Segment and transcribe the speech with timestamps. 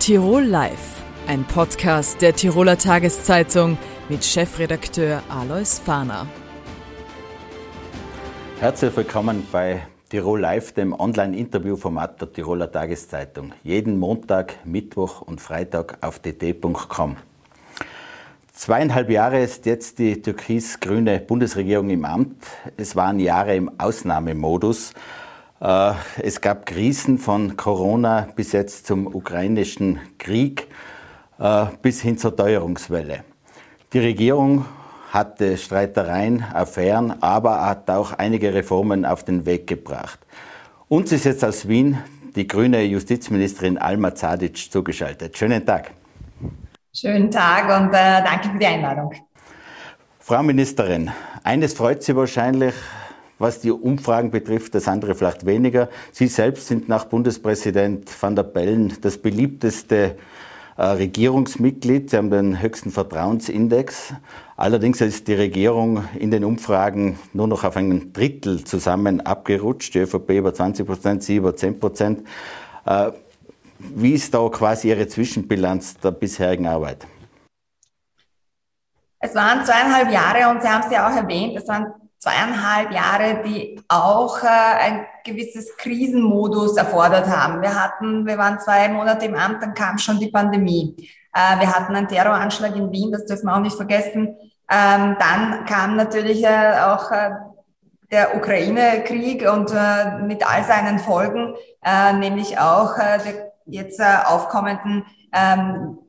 [0.00, 3.76] Tirol Live, ein Podcast der Tiroler Tageszeitung
[4.08, 6.26] mit Chefredakteur Alois Fahner.
[8.60, 13.52] Herzlich willkommen bei Tirol Live, dem Online-Interview-Format der Tiroler Tageszeitung.
[13.62, 17.16] Jeden Montag, Mittwoch und Freitag auf dt.com.
[18.54, 22.46] Zweieinhalb Jahre ist jetzt die türkis-grüne Bundesregierung im Amt.
[22.78, 24.94] Es waren Jahre im Ausnahmemodus.
[25.60, 30.68] Äh, es gab Krisen von Corona bis jetzt zum ukrainischen Krieg
[31.38, 33.24] äh, bis hin zur Teuerungswelle.
[33.92, 34.64] Die Regierung
[35.12, 40.20] hatte Streitereien, Affären, aber hat auch einige Reformen auf den Weg gebracht.
[40.88, 41.98] Uns ist jetzt aus Wien
[42.36, 45.36] die grüne Justizministerin Alma Zadic zugeschaltet.
[45.36, 45.90] Schönen Tag.
[46.92, 49.12] Schönen Tag und äh, danke für die Einladung.
[50.20, 51.10] Frau Ministerin,
[51.42, 52.74] eines freut Sie wahrscheinlich,
[53.40, 55.88] was die Umfragen betrifft, das andere vielleicht weniger.
[56.12, 60.16] Sie selbst sind nach Bundespräsident van der Bellen das beliebteste
[60.76, 62.10] äh, Regierungsmitglied.
[62.10, 64.12] Sie haben den höchsten Vertrauensindex.
[64.56, 69.94] Allerdings ist die Regierung in den Umfragen nur noch auf ein Drittel zusammen abgerutscht.
[69.94, 72.26] Die ÖVP über 20 Prozent, Sie über 10 Prozent.
[72.84, 73.12] Äh,
[73.78, 77.06] wie ist da quasi Ihre Zwischenbilanz der bisherigen Arbeit?
[79.18, 81.86] Es waren zweieinhalb Jahre und Sie haben es ja auch erwähnt, es waren
[82.20, 87.62] zweieinhalb Jahre, die auch äh, ein gewisses Krisenmodus erfordert haben.
[87.62, 90.94] Wir hatten, wir waren zwei Monate im Amt, dann kam schon die Pandemie.
[91.32, 94.36] Äh, wir hatten einen Terroranschlag in Wien, das dürfen wir auch nicht vergessen.
[94.70, 97.30] Ähm, dann kam natürlich äh, auch äh,
[98.10, 105.99] der Ukraine-Krieg und äh, mit all seinen Folgen, äh, nämlich auch der jetzt aufkommenden ähm,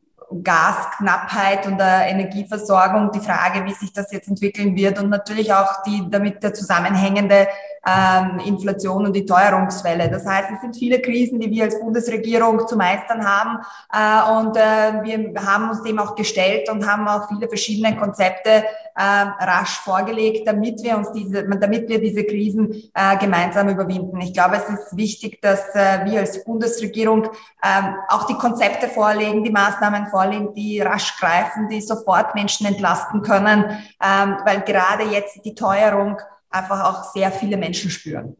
[0.43, 5.83] Gasknappheit und der Energieversorgung, die Frage, wie sich das jetzt entwickeln wird und natürlich auch
[5.83, 7.47] die damit der zusammenhängende
[7.85, 10.09] ähm, Inflation und die Teuerungswelle.
[10.09, 13.59] Das heißt, es sind viele Krisen, die wir als Bundesregierung zu meistern haben
[13.91, 18.63] äh, und äh, wir haben uns dem auch gestellt und haben auch viele verschiedene Konzepte
[18.95, 24.19] äh, rasch vorgelegt, damit wir uns diese, damit wir diese Krisen äh, gemeinsam überwinden.
[24.21, 27.25] Ich glaube, es ist wichtig, dass äh, wir als Bundesregierung
[27.61, 33.21] äh, auch die Konzepte vorlegen, die Maßnahmen vorlegen, die rasch greifen, die sofort Menschen entlasten
[33.21, 33.65] können,
[34.01, 36.17] ähm, weil gerade jetzt die Teuerung
[36.51, 38.35] einfach auch sehr viele Menschen spüren.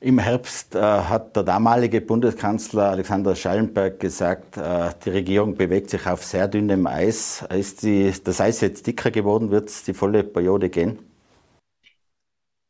[0.00, 6.06] Im Herbst äh, hat der damalige Bundeskanzler Alexander Schallenberg gesagt, äh, die Regierung bewegt sich
[6.06, 7.44] auf sehr dünnem Eis.
[7.50, 9.50] Ist die, das Eis jetzt dicker geworden?
[9.50, 11.00] Wird es die volle Periode gehen?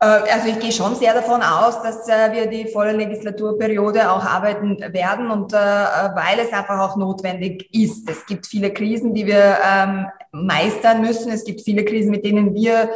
[0.00, 4.24] Äh, also ich gehe schon sehr davon aus, dass äh, wir die volle Legislaturperiode auch
[4.24, 8.08] arbeiten werden und äh, weil es einfach auch notwendig ist.
[8.08, 11.32] Es gibt viele Krisen, die wir ähm, meistern müssen.
[11.32, 12.90] Es gibt viele Krisen, mit denen wir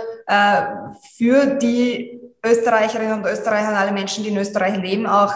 [1.17, 5.35] für die Österreicherinnen und Österreicher und alle Menschen, die in Österreich leben, auch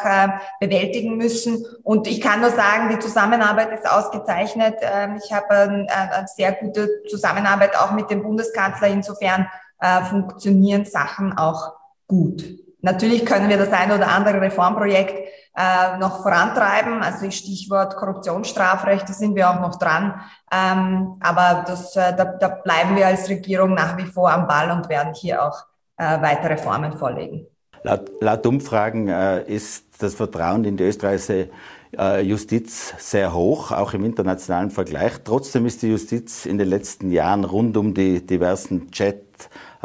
[0.61, 1.65] bewältigen müssen.
[1.83, 4.77] Und ich kann nur sagen, die Zusammenarbeit ist ausgezeichnet.
[4.81, 8.89] Ähm, ich habe eine sehr gute Zusammenarbeit auch mit dem Bundeskanzler.
[8.89, 9.49] Insofern
[9.81, 11.73] äh, funktionieren Sachen auch
[12.07, 12.45] gut.
[12.81, 17.03] Natürlich können wir das eine oder andere Reformprojekt äh, noch vorantreiben.
[17.03, 20.21] Also Stichwort Korruptionsstrafrecht, da sind wir auch noch dran.
[20.53, 24.71] Ähm, aber das, äh, da, da bleiben wir als Regierung nach wie vor am Ball
[24.71, 25.65] und werden hier auch
[25.97, 27.47] äh, weitere Reformen vorlegen.
[27.83, 31.49] Laut, laut Umfragen äh, ist das Vertrauen in die österreichische
[31.97, 35.13] äh, Justiz sehr hoch, auch im internationalen Vergleich.
[35.25, 38.91] Trotzdem ist die Justiz in den letzten Jahren rund um die diversen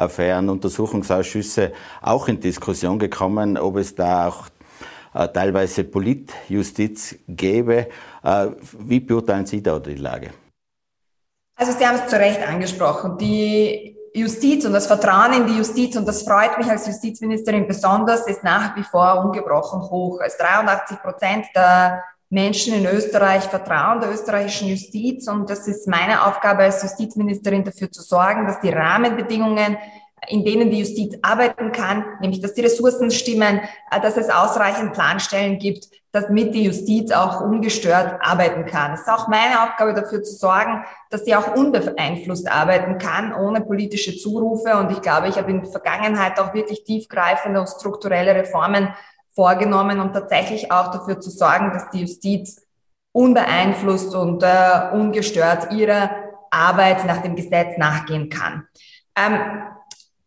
[0.01, 4.47] Chat-Affären, Untersuchungsausschüsse auch in Diskussion gekommen, ob es da auch
[5.13, 7.87] äh, teilweise Politjustiz gäbe.
[8.23, 8.47] Äh,
[8.79, 10.31] wie beurteilen Sie da die Lage?
[11.55, 13.17] Also Sie haben es zu Recht angesprochen.
[13.17, 18.27] Die Justiz und das Vertrauen in die Justiz, und das freut mich als Justizministerin besonders,
[18.27, 20.19] ist nach wie vor ungebrochen hoch.
[20.25, 25.27] Es 83 Prozent der Menschen in Österreich vertrauen der österreichischen Justiz.
[25.27, 29.77] Und das ist meine Aufgabe als Justizministerin dafür zu sorgen, dass die Rahmenbedingungen
[30.27, 33.59] in denen die Justiz arbeiten kann, nämlich dass die Ressourcen stimmen,
[33.89, 38.93] äh, dass es ausreichend Planstellen gibt, damit die Justiz auch ungestört arbeiten kann.
[38.93, 43.61] Es ist auch meine Aufgabe dafür zu sorgen, dass sie auch unbeeinflusst arbeiten kann, ohne
[43.61, 44.77] politische Zurufe.
[44.77, 48.89] Und ich glaube, ich habe in der Vergangenheit auch wirklich tiefgreifende und strukturelle Reformen
[49.33, 52.61] vorgenommen, um tatsächlich auch dafür zu sorgen, dass die Justiz
[53.11, 56.09] unbeeinflusst und äh, ungestört ihrer
[56.49, 58.67] Arbeit nach dem Gesetz nachgehen kann.
[59.15, 59.63] Ähm,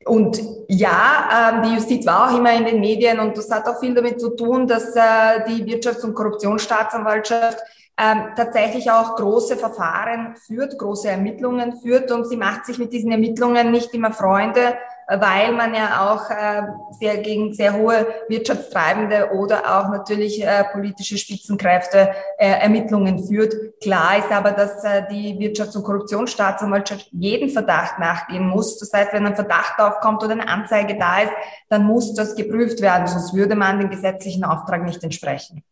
[0.07, 3.81] und ja, ähm, die Justiz war auch immer in den Medien und das hat auch
[3.81, 7.59] viel damit zu tun, dass äh, die Wirtschafts- und Korruptionsstaatsanwaltschaft
[7.97, 13.13] ähm, tatsächlich auch große Verfahren führt, große Ermittlungen führt und sie macht sich mit diesen
[13.13, 14.77] Ermittlungen nicht immer Freunde,
[15.09, 16.63] weil man ja auch äh,
[16.99, 23.55] sehr gegen sehr hohe wirtschaftstreibende oder auch natürlich äh, politische Spitzenkräfte äh, Ermittlungen führt.
[23.83, 28.79] Klar ist aber, dass äh, die Wirtschafts- und Korruptionsstaatsanwaltschaft jeden Verdacht nachgehen muss.
[28.79, 31.33] Das heißt, wenn ein Verdacht aufkommt oder eine Anzeige da ist,
[31.69, 35.63] dann muss das geprüft werden, sonst würde man dem gesetzlichen Auftrag nicht entsprechen.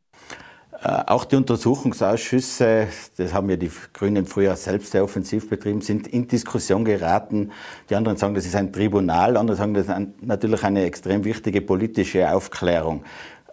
[0.84, 6.08] Äh, auch die Untersuchungsausschüsse, das haben ja die Grünen früher selbst sehr offensiv betrieben, sind
[6.08, 7.52] in Diskussion geraten.
[7.88, 11.61] Die anderen sagen, das ist ein Tribunal, andere sagen, das ist natürlich eine extrem wichtige
[11.61, 13.05] politische Aufklärung.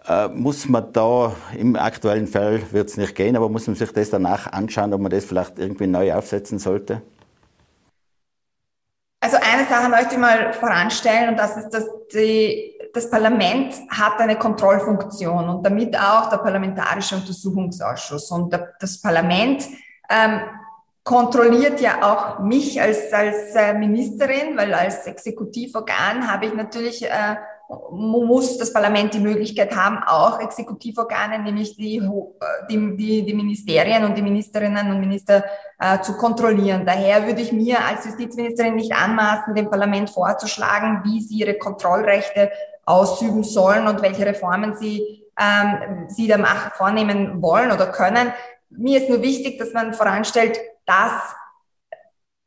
[0.08, 3.92] Äh, muss man da, im aktuellen Fall wird es nicht gehen, aber muss man sich
[3.92, 7.00] das danach anschauen, ob man das vielleicht irgendwie neu aufsetzen sollte?
[9.20, 14.18] Also eine Sache möchte ich mal voranstellen und das ist, dass die das Parlament hat
[14.18, 18.30] eine Kontrollfunktion und damit auch der Parlamentarische Untersuchungsausschuss.
[18.30, 19.64] Und das Parlament
[20.08, 20.40] ähm,
[21.04, 27.36] kontrolliert ja auch mich als, als äh, Ministerin, weil als Exekutivorgan habe ich natürlich äh,
[27.90, 32.02] muss das Parlament die Möglichkeit haben, auch Exekutivorgane, nämlich die, äh,
[32.68, 35.44] die, die, die Ministerien und die Ministerinnen und Minister
[35.78, 36.84] äh, zu kontrollieren.
[36.84, 42.50] Daher würde ich mir als Justizministerin nicht anmaßen, dem Parlament vorzuschlagen, wie sie ihre Kontrollrechte
[42.84, 48.32] ausüben sollen und welche Reformen sie, ähm, sie da machen, vornehmen wollen oder können.
[48.70, 51.34] Mir ist nur wichtig, dass man voranstellt, dass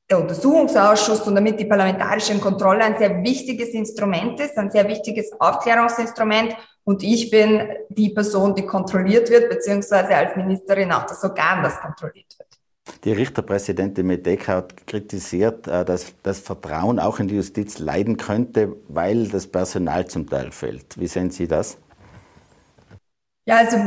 [0.09, 5.31] der Untersuchungsausschuss und damit die parlamentarische Kontrolle ein sehr wichtiges Instrument ist, ein sehr wichtiges
[5.39, 6.55] Aufklärungsinstrument.
[6.83, 11.79] Und ich bin die Person, die kontrolliert wird, beziehungsweise als Ministerin auch das Organ, das
[11.79, 12.52] kontrolliert wird.
[13.03, 18.75] Die Richterpräsidentin Medeka hat kritisiert, äh, dass das Vertrauen auch in die Justiz leiden könnte,
[18.87, 20.99] weil das Personal zum Teil fehlt.
[20.99, 21.77] Wie sehen Sie das?
[23.45, 23.77] Ja, also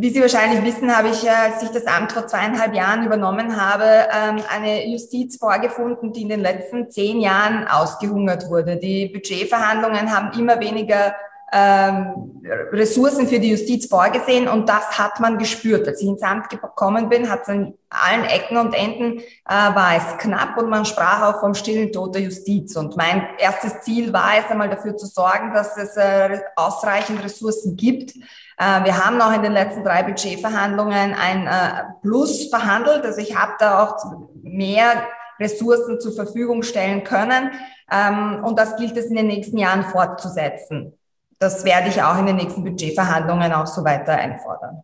[0.00, 4.08] wie Sie wahrscheinlich wissen, habe ich, als ich das Amt vor zweieinhalb Jahren übernommen habe,
[4.12, 8.76] ähm, eine Justiz vorgefunden, die in den letzten zehn Jahren ausgehungert wurde.
[8.76, 11.14] Die Budgetverhandlungen haben immer weniger
[11.50, 12.42] ähm,
[12.72, 15.88] Ressourcen für die Justiz vorgesehen und das hat man gespürt.
[15.88, 19.96] Als ich ins Amt gekommen bin, hat es an allen Ecken und Enden äh, war
[19.96, 22.76] es knapp und man sprach auch vom stillen Tod der Justiz.
[22.76, 27.76] Und mein erstes Ziel war es einmal dafür zu sorgen, dass es äh, ausreichend Ressourcen
[27.76, 28.14] gibt.
[28.58, 33.06] Äh, wir haben auch in den letzten drei Budgetverhandlungen ein äh, Plus verhandelt.
[33.06, 33.96] Also ich habe da auch
[34.42, 35.02] mehr
[35.40, 37.52] Ressourcen zur Verfügung stellen können.
[37.90, 40.97] Ähm, und das gilt es in den nächsten Jahren fortzusetzen
[41.38, 44.82] das werde ich auch in den nächsten Budgetverhandlungen auch so weiter einfordern.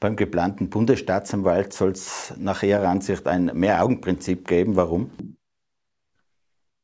[0.00, 4.76] Beim geplanten Bundesstaatsanwalt soll es nach Ihrer Ansicht ein Mehr-Augen-Prinzip geben.
[4.76, 5.36] Warum?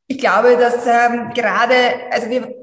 [0.07, 1.75] Ich glaube, dass ähm, gerade,
[2.11, 2.55] also wir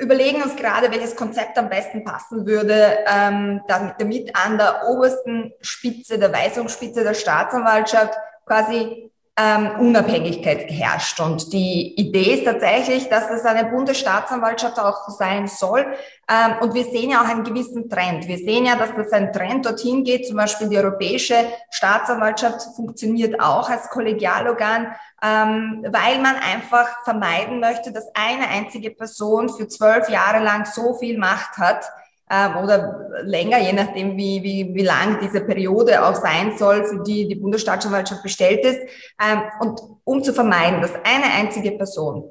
[0.00, 6.18] überlegen uns gerade, welches Konzept am besten passen würde, ähm, damit an der obersten Spitze,
[6.18, 8.14] der Weisungsspitze der Staatsanwaltschaft
[8.46, 11.18] quasi ähm, Unabhängigkeit herrscht.
[11.18, 15.86] Und die Idee ist tatsächlich, dass es eine Bundesstaatsanwaltschaft auch sein soll.
[16.28, 18.28] Ähm, und wir sehen ja auch einen gewissen Trend.
[18.28, 20.28] Wir sehen ja, dass das ein Trend dorthin geht.
[20.28, 21.34] Zum Beispiel die Europäische
[21.70, 29.48] Staatsanwaltschaft funktioniert auch als Kollegialorgan, ähm, weil man einfach vermeiden möchte, dass eine einzige Person
[29.48, 31.84] für zwölf Jahre lang so viel Macht hat,
[32.30, 37.02] ähm, oder länger, je nachdem, wie, wie, wie lang diese Periode auch sein soll, für
[37.02, 38.80] die die Bundesstaatsanwaltschaft bestellt ist.
[39.22, 42.30] Ähm, und um zu vermeiden, dass eine einzige Person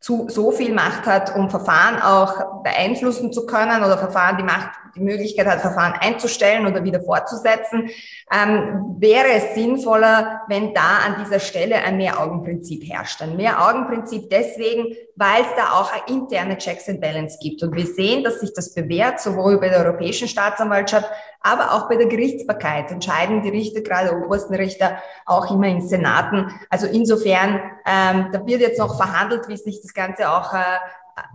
[0.00, 4.70] zu, so viel Macht hat, um Verfahren auch beeinflussen zu können oder Verfahren die Macht,
[4.98, 7.90] die Möglichkeit hat, Verfahren einzustellen oder wieder fortzusetzen,
[8.30, 13.22] ähm, wäre es sinnvoller, wenn da an dieser Stelle ein Mehr-Augen-Prinzip herrscht.
[13.22, 17.62] Ein Mehr-Augen-Prinzip deswegen, weil es da auch interne Checks and Balance gibt.
[17.62, 21.08] Und wir sehen, dass sich das bewährt, sowohl bei der Europäischen Staatsanwaltschaft,
[21.40, 26.52] aber auch bei der Gerichtsbarkeit entscheiden die Richter, gerade obersten Richter, auch immer in Senaten.
[26.68, 30.58] Also insofern, ähm, da wird jetzt noch verhandelt, wie sich das Ganze auch äh,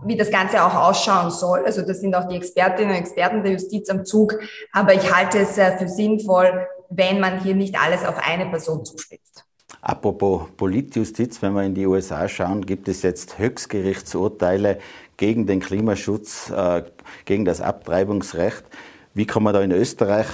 [0.04, 1.64] wie das Ganze auch ausschauen soll.
[1.64, 4.38] Also das sind auch die Expertinnen und Experten der Justiz am Zug.
[4.72, 8.84] Aber ich halte es äh, für sinnvoll, wenn man hier nicht alles auf eine Person
[8.84, 9.44] zuspitzt.
[9.80, 14.78] Apropos Politjustiz, wenn wir in die USA schauen, gibt es jetzt Höchstgerichtsurteile
[15.16, 16.84] gegen den Klimaschutz, äh,
[17.24, 18.64] gegen das Abtreibungsrecht.
[19.12, 20.26] Wie kann man da in Österreich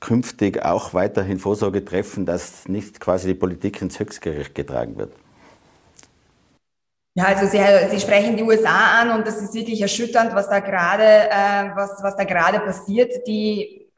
[0.00, 5.12] künftig auch weiterhin Vorsorge treffen, dass nicht quasi die Politik ins Höchstgericht getragen wird?
[7.14, 7.58] Ja, also Sie,
[7.90, 12.02] Sie sprechen die USA an und das ist wirklich erschütternd, was da gerade, äh, was,
[12.02, 13.12] was da gerade passiert.
[13.26, 13.88] Die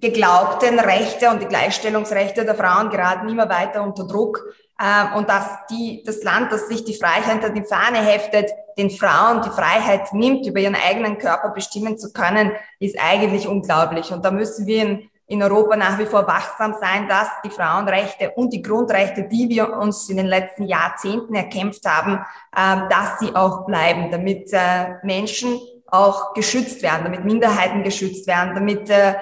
[0.00, 4.44] geglaubten Rechte und die Gleichstellungsrechte der Frauen geraten immer weiter unter Druck.
[4.78, 8.90] Äh, und dass die, das Land, das sich die Freiheit hinter die Fahne heftet, den
[8.90, 14.12] Frauen die Freiheit nimmt, über ihren eigenen Körper bestimmen zu können, ist eigentlich unglaublich.
[14.12, 18.32] Und da müssen wir in in Europa nach wie vor wachsam sein, dass die Frauenrechte
[18.32, 22.24] und die Grundrechte, die wir uns in den letzten Jahrzehnten erkämpft haben,
[22.54, 28.54] äh, dass sie auch bleiben, damit äh, Menschen auch geschützt werden, damit Minderheiten geschützt werden,
[28.54, 29.14] damit äh,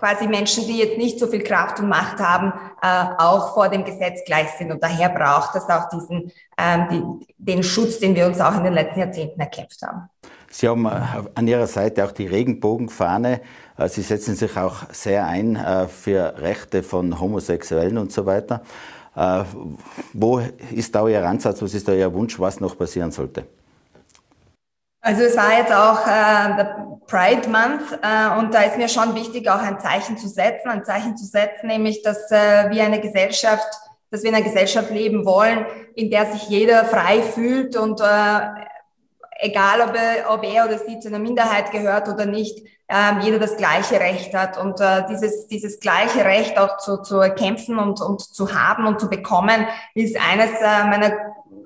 [0.00, 3.84] quasi Menschen, die jetzt nicht so viel Kraft und Macht haben, äh, auch vor dem
[3.84, 4.72] Gesetz gleich sind.
[4.72, 8.72] Und daher braucht es auch diesen, ähm, den Schutz, den wir uns auch in den
[8.72, 10.08] letzten Jahrzehnten erkämpft haben.
[10.50, 10.90] Sie haben äh,
[11.34, 13.40] an Ihrer Seite auch die Regenbogenfahne.
[13.78, 18.62] Äh, Sie setzen sich auch sehr ein äh, für Rechte von Homosexuellen und so weiter.
[20.12, 20.40] Wo
[20.72, 21.60] ist da Ihr Ansatz?
[21.60, 23.44] Was ist da Ihr Wunsch, was noch passieren sollte?
[25.00, 29.14] Also es war jetzt auch äh, der Pride Month äh, und da ist mir schon
[29.16, 33.00] wichtig, auch ein Zeichen zu setzen, ein Zeichen zu setzen, nämlich, dass äh, wir eine
[33.00, 33.66] Gesellschaft,
[34.10, 35.66] dass wir in einer Gesellschaft leben wollen,
[35.96, 38.40] in der sich jeder frei fühlt und äh,
[39.40, 43.38] egal ob er, ob er oder sie zu einer Minderheit gehört oder nicht, ähm, jeder
[43.38, 44.58] das gleiche Recht hat.
[44.58, 49.00] Und äh, dieses dieses gleiche Recht auch zu, zu erkämpfen und und zu haben und
[49.00, 51.12] zu bekommen ist eines äh, meiner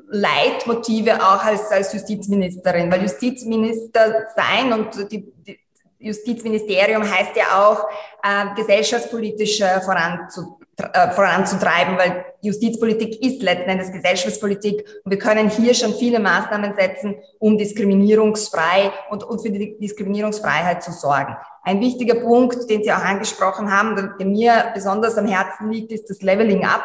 [0.09, 5.59] Leitmotive auch als, als Justizministerin, weil Justizminister sein und die, die
[5.99, 7.89] Justizministerium heißt ja auch,
[8.23, 15.49] äh, gesellschaftspolitisch äh, voranzu, äh, voranzutreiben, weil Justizpolitik ist letzten Endes Gesellschaftspolitik und wir können
[15.49, 21.37] hier schon viele Maßnahmen setzen, um diskriminierungsfrei und, und für die Diskriminierungsfreiheit zu sorgen.
[21.63, 26.11] Ein wichtiger Punkt, den Sie auch angesprochen haben, der mir besonders am Herzen liegt, ist
[26.11, 26.85] das Leveling Up.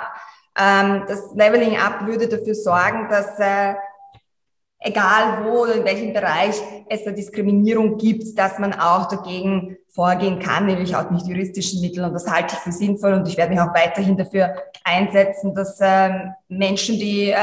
[0.58, 3.74] Ähm, das Leveling Up würde dafür sorgen, dass äh,
[4.80, 6.56] egal wo oder in welchem Bereich
[6.90, 12.06] es eine Diskriminierung gibt, dass man auch dagegen vorgehen kann, nämlich auch mit juristischen Mitteln.
[12.06, 15.78] Und das halte ich für sinnvoll und ich werde mich auch weiterhin dafür einsetzen, dass
[15.82, 17.36] ähm, Menschen, die äh,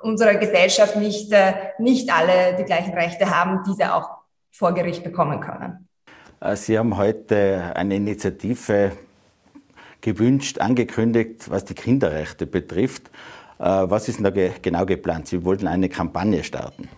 [0.00, 4.08] unserer Gesellschaft nicht, äh, nicht alle die gleichen Rechte haben, diese auch
[4.52, 5.88] vor Gericht bekommen können.
[6.38, 8.92] Äh, Sie haben heute eine Initiative
[10.00, 13.10] gewünscht, angekündigt, was die Kinderrechte betrifft.
[13.58, 15.26] Was ist denn da genau geplant?
[15.26, 16.88] Sie wollten eine Kampagne starten.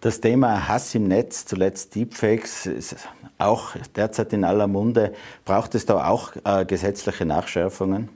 [0.00, 2.96] Das Thema Hass im Netz, zuletzt Deepfakes, ist
[3.36, 5.12] auch derzeit in aller Munde.
[5.44, 8.08] Braucht es da auch äh, gesetzliche Nachschärfungen?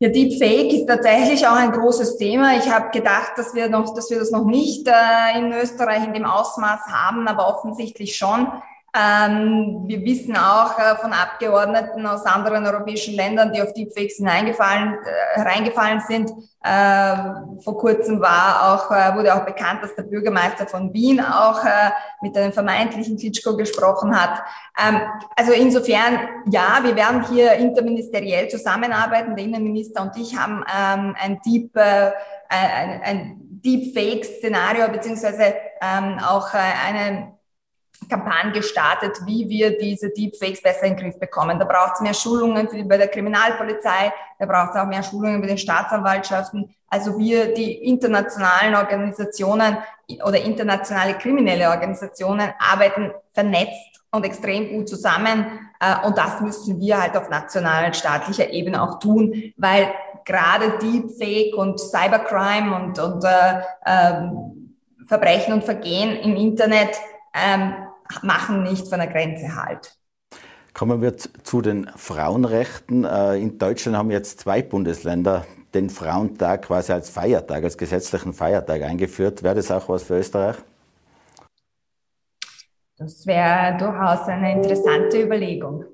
[0.00, 2.56] Ja, Deepfake ist tatsächlich auch ein großes Thema.
[2.56, 6.14] Ich habe gedacht, dass wir, noch, dass wir das noch nicht äh, in Österreich in
[6.14, 8.48] dem Ausmaß haben, aber offensichtlich schon.
[8.94, 14.98] Ähm, wir wissen auch äh, von Abgeordneten aus anderen europäischen Ländern, die auf Deepfakes hineingefallen,
[15.02, 16.30] äh, hereingefallen sind.
[16.62, 17.16] Äh,
[17.62, 21.90] vor kurzem war auch, äh, wurde auch bekannt, dass der Bürgermeister von Wien auch äh,
[22.20, 24.42] mit einem vermeintlichen Klitschko gesprochen hat.
[24.78, 25.00] Ähm,
[25.36, 29.34] also insofern, ja, wir werden hier interministeriell zusammenarbeiten.
[29.34, 32.10] Der Innenminister und ich haben ähm, ein Deep, äh,
[32.50, 37.32] ein, ein Deepfake-Szenario beziehungsweise ähm, auch eine
[38.08, 41.58] Kampagne gestartet, wie wir diese Deepfakes besser in den Griff bekommen.
[41.58, 45.40] Da braucht es mehr Schulungen für, bei der Kriminalpolizei, da braucht es auch mehr Schulungen
[45.40, 46.74] bei den Staatsanwaltschaften.
[46.88, 49.78] Also wir, die internationalen Organisationen
[50.24, 55.70] oder internationale kriminelle Organisationen arbeiten vernetzt und extrem gut zusammen.
[55.80, 59.92] Äh, und das müssen wir halt auf nationaler und staatlicher Ebene auch tun, weil
[60.24, 64.28] gerade Deepfake und Cybercrime und, und äh, äh,
[65.06, 66.96] Verbrechen und Vergehen im Internet
[67.34, 67.74] ähm,
[68.22, 69.96] machen nicht von der Grenze halt.
[70.74, 73.04] Kommen wir zu den Frauenrechten.
[73.04, 78.82] Äh, in Deutschland haben jetzt zwei Bundesländer den Frauentag quasi als Feiertag, als gesetzlichen Feiertag
[78.82, 79.42] eingeführt.
[79.42, 80.56] Wäre das auch was für Österreich?
[82.96, 85.84] Das wäre durchaus eine interessante Überlegung.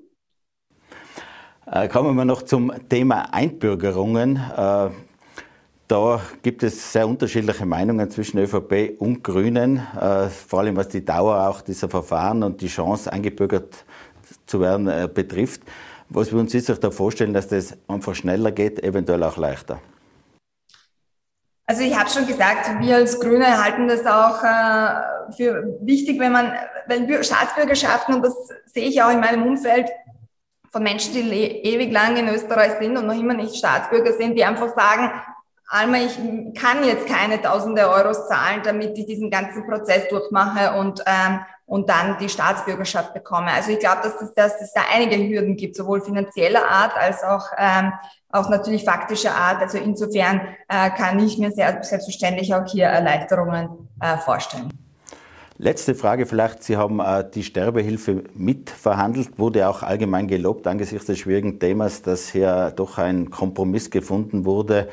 [1.65, 4.39] Äh, kommen wir noch zum Thema Einbürgerungen.
[5.89, 11.03] Da gibt es sehr unterschiedliche Meinungen zwischen ÖVP und Grünen, äh, vor allem was die
[11.03, 13.85] Dauer auch dieser Verfahren und die Chance eingebürgert
[14.45, 15.63] zu werden äh, betrifft.
[16.09, 19.79] Was würden Sie sich da vorstellen, dass das einfach schneller geht, eventuell auch leichter?
[21.65, 26.33] Also ich habe schon gesagt, wir als Grüne halten das auch äh, für wichtig, wenn
[26.33, 26.53] man,
[26.85, 28.35] wenn Staatsbürgerschaften, und das
[28.67, 29.89] sehe ich auch in meinem Umfeld,
[30.71, 34.43] von Menschen, die ewig lang in Österreich sind und noch immer nicht Staatsbürger sind, die
[34.43, 35.11] einfach sagen,
[35.71, 36.17] Alma, ich
[36.59, 41.87] kann jetzt keine tausende Euros zahlen, damit ich diesen ganzen Prozess durchmache und, ähm, und
[41.87, 43.51] dann die Staatsbürgerschaft bekomme.
[43.51, 47.23] Also ich glaube, dass, das, dass es da einige Hürden gibt, sowohl finanzieller Art als
[47.23, 47.93] auch, ähm,
[48.31, 49.61] auch natürlich faktischer Art.
[49.61, 53.69] Also insofern äh, kann ich mir sehr, selbstverständlich auch hier Erleichterungen
[54.01, 54.73] äh, vorstellen.
[55.59, 56.63] Letzte Frage vielleicht.
[56.63, 62.29] Sie haben äh, die Sterbehilfe mitverhandelt, wurde auch allgemein gelobt angesichts des schwierigen Themas, dass
[62.29, 64.89] hier doch ein Kompromiss gefunden wurde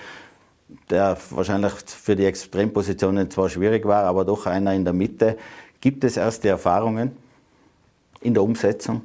[0.90, 5.36] der wahrscheinlich für die Extrempositionen zwar schwierig war, aber doch einer in der Mitte.
[5.80, 7.16] Gibt es erste Erfahrungen
[8.20, 9.02] in der Umsetzung?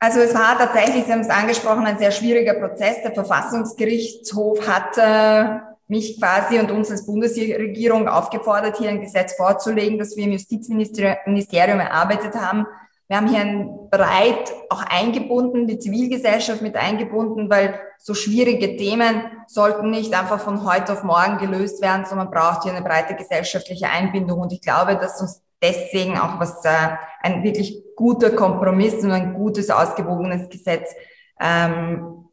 [0.00, 3.02] Also es war tatsächlich, Sie haben es angesprochen, ein sehr schwieriger Prozess.
[3.02, 9.98] Der Verfassungsgerichtshof hat äh, mich quasi und uns als Bundesregierung aufgefordert, hier ein Gesetz vorzulegen,
[9.98, 12.66] das wir im Justizministerium erarbeitet haben.
[13.08, 19.22] Wir haben hier ein breit auch eingebunden, die Zivilgesellschaft mit eingebunden, weil so schwierige Themen
[19.46, 23.14] sollten nicht einfach von heute auf morgen gelöst werden, sondern man braucht hier eine breite
[23.14, 24.40] gesellschaftliche Einbindung.
[24.40, 29.32] Und ich glaube, dass uns deswegen auch was äh, ein wirklich guter Kompromiss und ein
[29.32, 30.94] gutes, ausgewogenes Gesetz
[31.40, 32.28] ähm,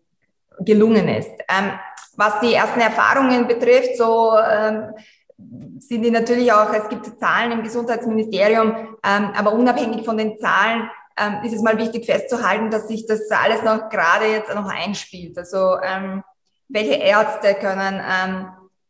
[0.60, 1.32] gelungen ist.
[1.48, 1.72] Ähm,
[2.18, 4.94] was die ersten Erfahrungen betrifft, so ähm,
[5.38, 10.90] sind die natürlich auch, es gibt Zahlen im Gesundheitsministerium, ähm, aber unabhängig von den Zahlen
[11.18, 15.38] ähm, ist es mal wichtig festzuhalten, dass sich das alles noch gerade jetzt noch einspielt.
[15.38, 16.24] Also ähm,
[16.68, 18.48] welche Ärzte können ähm,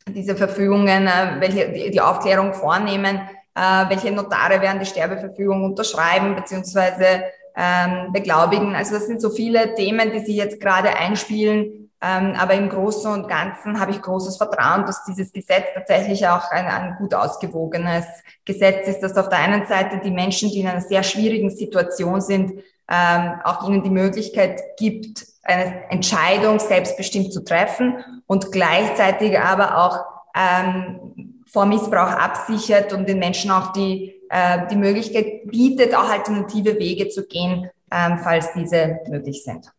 [0.08, 3.22] diese Verfügungen, äh, welche die, die Aufklärung vornehmen,
[3.56, 7.24] äh, welche Notare werden die Sterbeverfügung unterschreiben beziehungsweise
[7.56, 8.76] ähm, beglaubigen.
[8.76, 13.28] Also das sind so viele Themen, die sich jetzt gerade einspielen, aber im Großen und
[13.28, 18.06] Ganzen habe ich großes Vertrauen, dass dieses Gesetz tatsächlich auch ein, ein gut ausgewogenes
[18.44, 22.22] Gesetz ist, das auf der einen Seite die Menschen, die in einer sehr schwierigen Situation
[22.22, 29.78] sind, ähm, auch ihnen die Möglichkeit gibt, eine Entscheidung selbstbestimmt zu treffen und gleichzeitig aber
[29.78, 36.10] auch ähm, vor Missbrauch absichert und den Menschen auch die, äh, die Möglichkeit bietet, auch
[36.10, 39.72] alternative Wege zu gehen, ähm, falls diese möglich sind.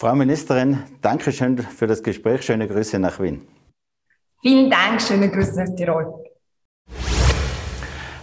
[0.00, 2.40] Frau Ministerin, danke schön für das Gespräch.
[2.40, 3.42] Schöne Grüße nach Wien.
[4.40, 6.24] Vielen Dank, schöne Grüße nach Tirol.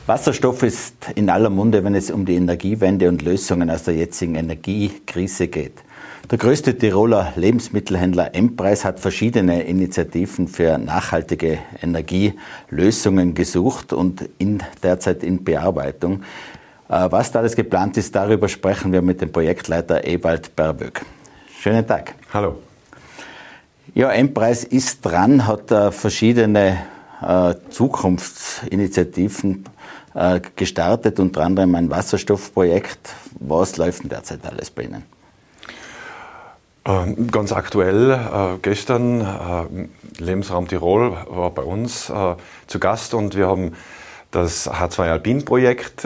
[0.07, 4.33] Wasserstoff ist in aller Munde, wenn es um die Energiewende und Lösungen aus der jetzigen
[4.33, 5.83] Energiekrise geht.
[6.31, 15.21] Der größte Tiroler Lebensmittelhändler M-Preis hat verschiedene Initiativen für nachhaltige Energielösungen gesucht und in, derzeit
[15.21, 16.23] in Bearbeitung.
[16.89, 21.05] Äh, was da alles geplant ist, darüber sprechen wir mit dem Projektleiter Ewald Berböck.
[21.59, 22.13] Schönen Tag.
[22.31, 22.59] Hallo.
[23.95, 26.85] Ja, M-Preis ist dran, hat äh, verschiedene
[27.19, 29.65] äh, Zukunftsinitiativen
[30.13, 33.15] äh, gestartet, unter anderem ein Wasserstoffprojekt.
[33.39, 35.01] Was läuft denn derzeit alles bei Ihnen?
[36.85, 42.35] Ähm, ganz aktuell, äh, gestern, äh, Lebensraum Tirol war bei uns äh,
[42.67, 43.73] zu Gast und wir haben
[44.29, 46.05] das H2 Alpin Projekt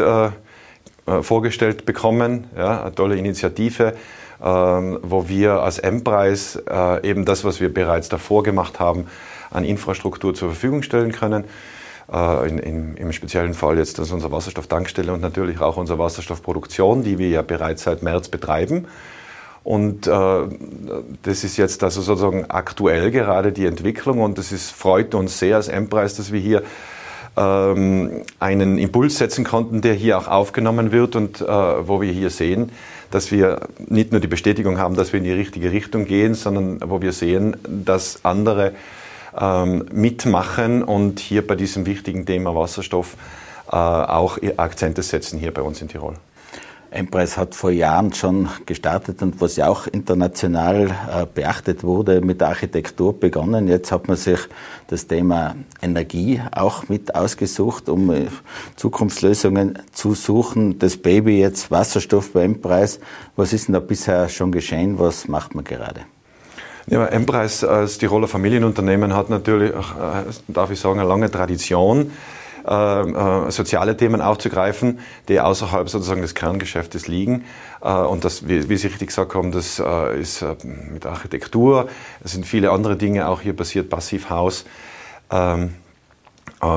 [1.22, 2.46] vorgestellt bekommen.
[2.56, 3.96] Ja, eine tolle Initiative
[4.42, 9.08] wo wir als M-Preis äh, eben das, was wir bereits davor gemacht haben,
[9.52, 11.46] an Infrastruktur zur Verfügung stellen können.
[12.12, 17.04] Äh, in, in, Im speziellen Fall jetzt das unsere Wasserstofftankstelle und natürlich auch unsere Wasserstoffproduktion,
[17.04, 18.88] die wir ja bereits seit März betreiben.
[19.64, 20.12] Und äh,
[21.22, 25.58] das ist jetzt also sozusagen aktuell gerade die Entwicklung und es ist, freut uns sehr
[25.58, 26.64] als M-Preis, dass wir hier
[27.38, 32.30] ähm, einen Impuls setzen konnten, der hier auch aufgenommen wird und äh, wo wir hier
[32.30, 32.72] sehen,
[33.10, 36.80] dass wir nicht nur die Bestätigung haben, dass wir in die richtige Richtung gehen, sondern
[36.90, 38.74] wo wir sehen, dass andere
[39.40, 43.16] ähm, mitmachen und hier bei diesem wichtigen Thema Wasserstoff
[43.72, 46.16] äh, auch Akzente setzen hier bei uns in Tirol.
[46.92, 52.42] Empress hat vor Jahren schon gestartet und was ja auch international äh, beachtet wurde, mit
[52.42, 53.70] der Architektur begonnen.
[53.70, 54.40] Jetzt hat man sich
[54.88, 58.28] das Thema Energie auch mit ausgesucht, um äh,
[58.76, 60.80] Zukunftslösungen zu suchen.
[60.80, 63.00] Das Baby jetzt Wasserstoff bei Empress.
[63.38, 65.00] Was ist denn da bisher schon geschehen?
[65.00, 66.02] Was macht man gerade?
[66.88, 69.74] Ja, Empress als Tiroler Familienunternehmen hat natürlich, äh,
[70.50, 72.12] darf ich sagen, eine lange Tradition
[72.68, 77.46] äh, äh, soziale Themen aufzugreifen, die außerhalb sozusagen des Kerngeschäftes liegen.
[77.82, 81.90] Äh, und das, wie, Sie richtig gesagt haben, das äh, ist mit Architektur,
[82.24, 84.66] es sind viele andere Dinge auch hier passiert, Passivhaus.
[85.32, 85.76] Ähm,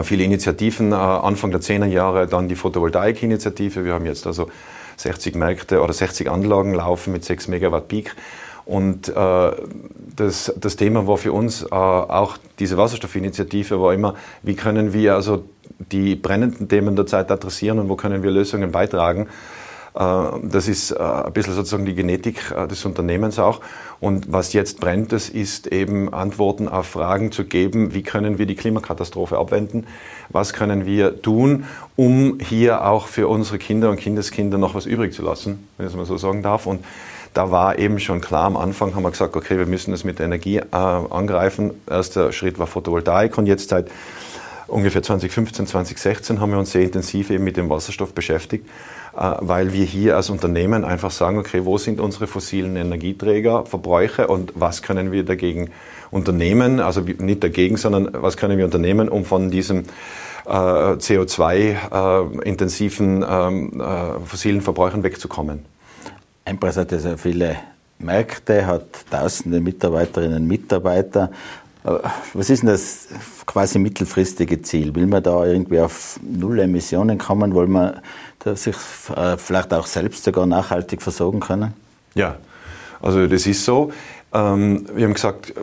[0.02, 3.84] viele Initiativen, Anfang der 10er Jahre dann die Photovoltaik-Initiative.
[3.84, 4.48] Wir haben jetzt also
[4.96, 8.14] 60 Märkte oder 60 Anlagen laufen mit 6 Megawatt Peak.
[8.66, 9.50] Und äh,
[10.16, 15.14] das, das Thema war für uns äh, auch diese Wasserstoffinitiative war immer, wie können wir
[15.14, 15.44] also
[15.92, 19.28] die brennenden Themen der Zeit adressieren und wo können wir Lösungen beitragen.
[19.94, 20.00] Äh,
[20.42, 23.60] das ist äh, ein bisschen sozusagen die Genetik äh, des Unternehmens auch.
[24.00, 28.46] Und was jetzt brennt, das ist eben Antworten auf Fragen zu geben, wie können wir
[28.46, 29.86] die Klimakatastrophe abwenden,
[30.30, 31.64] was können wir tun,
[31.96, 35.92] um hier auch für unsere Kinder und Kindeskinder noch was übrig zu lassen, wenn ich
[35.92, 36.66] es mal so sagen darf.
[36.66, 36.84] Und
[37.34, 40.20] da war eben schon klar, am Anfang haben wir gesagt, okay, wir müssen das mit
[40.20, 41.72] Energie äh, angreifen.
[41.90, 43.90] Erster Schritt war Photovoltaik und jetzt seit
[44.68, 48.68] ungefähr 2015, 2016 haben wir uns sehr intensiv eben mit dem Wasserstoff beschäftigt,
[49.16, 54.28] äh, weil wir hier als Unternehmen einfach sagen, okay, wo sind unsere fossilen Energieträger, Verbräuche
[54.28, 55.70] und was können wir dagegen
[56.12, 59.86] unternehmen, also nicht dagegen, sondern was können wir unternehmen, um von diesem
[60.46, 65.73] äh, CO2-intensiven äh, ähm, äh, fossilen Verbräuchen wegzukommen.
[66.44, 67.56] Empress hat ja sehr viele
[67.98, 71.30] Märkte, hat tausende Mitarbeiterinnen und Mitarbeiter.
[71.84, 71.98] Äh,
[72.34, 73.08] was ist denn das
[73.46, 74.94] quasi mittelfristige Ziel?
[74.94, 77.54] Will man da irgendwie auf Null Emissionen kommen?
[77.54, 78.02] Wollen wir
[78.56, 78.76] sich
[79.16, 81.72] äh, vielleicht auch selbst sogar nachhaltig versorgen können?
[82.14, 82.36] Ja,
[83.00, 83.92] also das ist so.
[84.34, 85.54] Ähm, wir haben gesagt,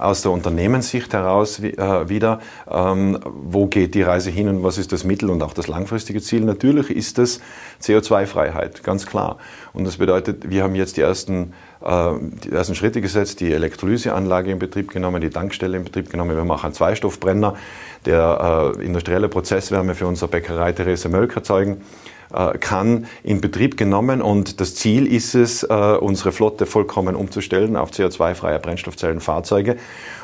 [0.00, 4.92] aus der Unternehmenssicht heraus äh, wieder, ähm, wo geht die Reise hin und was ist
[4.92, 6.40] das Mittel und auch das langfristige Ziel?
[6.40, 7.40] Natürlich ist das
[7.80, 9.38] CO2-Freiheit, ganz klar.
[9.72, 12.10] Und das bedeutet, wir haben jetzt die ersten, äh,
[12.44, 16.36] die ersten Schritte gesetzt, die Elektrolyseanlage in Betrieb genommen, die Tankstelle in Betrieb genommen.
[16.36, 17.54] Wir machen einen Zweistoffbrenner,
[18.06, 21.80] der äh, industrielle Prozesswärme für unsere Bäckerei Therese Mölk erzeugen
[22.60, 27.90] kann in Betrieb genommen und das Ziel ist es, äh, unsere Flotte vollkommen umzustellen auf
[27.90, 29.76] CO2-freie Brennstoffzellenfahrzeuge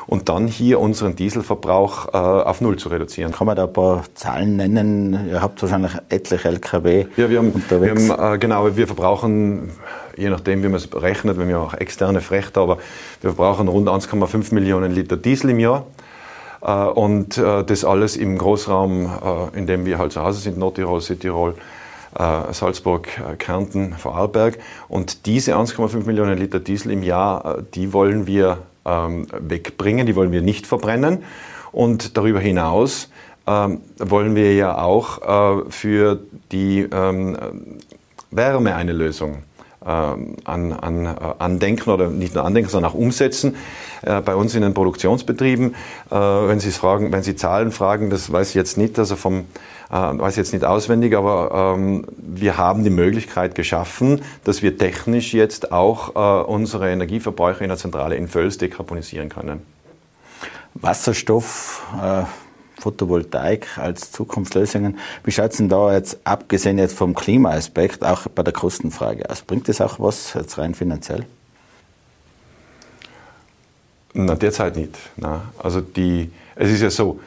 [0.05, 3.31] und dann hier unseren Dieselverbrauch äh, auf Null zu reduzieren.
[3.31, 5.29] Kann man da ein paar Zahlen nennen?
[5.29, 8.07] Ihr habt wahrscheinlich etliche Lkw ja, wir haben, unterwegs.
[8.07, 9.71] Wir haben, genau, wir verbrauchen,
[10.17, 12.77] je nachdem wie man es rechnet, wenn wir auch externe Frechter, aber
[13.21, 15.85] wir verbrauchen rund 1,5 Millionen Liter Diesel im Jahr.
[16.95, 21.82] Und das alles im Großraum, in dem wir halt zu Hause sind, Nordtirol, Südtirol, äh,
[22.15, 24.59] Salzburg, äh, Kärnten, Vorarlberg.
[24.87, 30.15] Und diese 1,5 Millionen Liter Diesel im Jahr, äh, die wollen wir ähm, wegbringen, die
[30.15, 31.23] wollen wir nicht verbrennen.
[31.71, 33.09] Und darüber hinaus
[33.47, 36.19] ähm, wollen wir ja auch für
[36.51, 37.35] die ähm,
[38.29, 39.43] Wärme eine Lösung
[39.85, 43.55] an, an, äh, andenken oder nicht nur andenken, sondern auch umsetzen.
[44.01, 45.75] Äh, bei uns in den Produktionsbetrieben,
[46.09, 49.45] äh, wenn Sie fragen, wenn Sie Zahlen fragen, das weiß ich jetzt nicht, also vom
[49.93, 55.33] weiß ich jetzt nicht auswendig, aber ähm, wir haben die Möglichkeit geschaffen, dass wir technisch
[55.33, 59.61] jetzt auch unsere Energieverbräuche in der Zentrale in Völs dekarbonisieren können.
[60.73, 61.83] Wasserstoff
[62.83, 64.97] Photovoltaik als Zukunftslösungen.
[65.23, 69.41] Wie schaut es denn da jetzt, abgesehen jetzt vom Klimaaspekt, auch bei der Kostenfrage aus?
[69.41, 71.25] Bringt das auch was jetzt rein finanziell?
[74.13, 74.97] Na, derzeit nicht.
[75.15, 75.41] Na.
[75.57, 77.19] Also die, es ist ja so,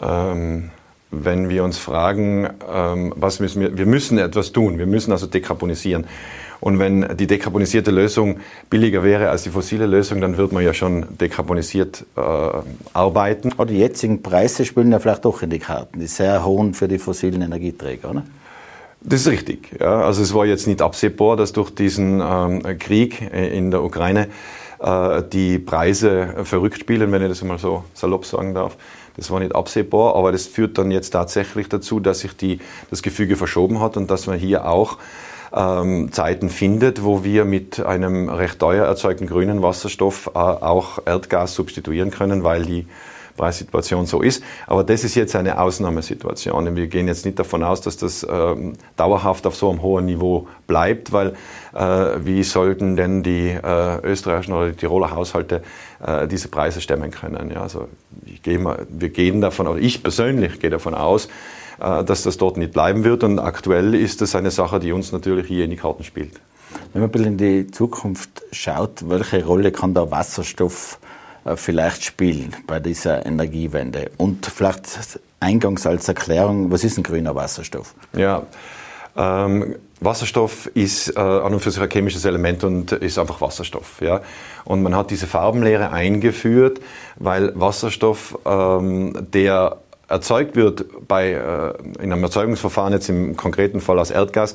[0.00, 0.70] ähm,
[1.10, 5.26] wenn wir uns fragen, ähm, was müssen wir, wir müssen etwas tun, wir müssen also
[5.26, 6.06] dekarbonisieren.
[6.60, 10.74] Und wenn die dekarbonisierte Lösung billiger wäre als die fossile Lösung, dann würde man ja
[10.74, 12.20] schon dekarbonisiert äh,
[12.92, 13.52] arbeiten.
[13.52, 16.88] Aber die jetzigen Preise spielen ja vielleicht doch in die Karten, die sehr hohen für
[16.88, 18.24] die fossilen Energieträger, oder?
[19.00, 19.76] Das ist richtig.
[19.78, 20.02] Ja.
[20.02, 24.26] Also es war jetzt nicht absehbar, dass durch diesen ähm, Krieg in der Ukraine
[24.80, 28.76] äh, die Preise verrückt spielen, wenn ich das mal so salopp sagen darf.
[29.18, 33.02] Das war nicht absehbar, aber das führt dann jetzt tatsächlich dazu, dass sich die, das
[33.02, 34.96] Gefüge verschoben hat und dass man hier auch
[35.52, 41.54] ähm, Zeiten findet, wo wir mit einem recht teuer erzeugten grünen Wasserstoff äh, auch Erdgas
[41.54, 42.86] substituieren können, weil die
[43.38, 44.42] Preissituation so ist.
[44.66, 46.76] Aber das ist jetzt eine Ausnahmesituation.
[46.76, 50.46] Wir gehen jetzt nicht davon aus, dass das ähm, dauerhaft auf so einem hohen Niveau
[50.66, 51.34] bleibt, weil
[51.74, 51.80] äh,
[52.24, 55.62] wie sollten denn die äh, österreichischen oder die Tiroler Haushalte
[56.04, 57.50] äh, diese Preise stemmen können?
[57.50, 57.88] Ja, also
[58.26, 61.28] ich gehe mal, wir gehen davon, oder ich persönlich gehe davon aus,
[61.80, 63.24] äh, dass das dort nicht bleiben wird.
[63.24, 66.32] Und aktuell ist das eine Sache, die uns natürlich hier in die Karten spielt.
[66.92, 70.98] Wenn man ein bisschen in die Zukunft schaut, welche Rolle kann der Wasserstoff
[71.56, 74.10] vielleicht spielen bei dieser Energiewende?
[74.16, 77.94] Und vielleicht eingangs als Erklärung, was ist ein grüner Wasserstoff?
[78.12, 78.46] Ja,
[79.16, 84.00] ähm, Wasserstoff ist äh, an und für sich ein chemisches Element und ist einfach Wasserstoff.
[84.00, 84.20] Ja?
[84.64, 86.80] Und man hat diese Farbenlehre eingeführt,
[87.16, 93.98] weil Wasserstoff, ähm, der erzeugt wird bei, äh, in einem Erzeugungsverfahren, jetzt im konkreten Fall
[93.98, 94.54] aus Erdgas,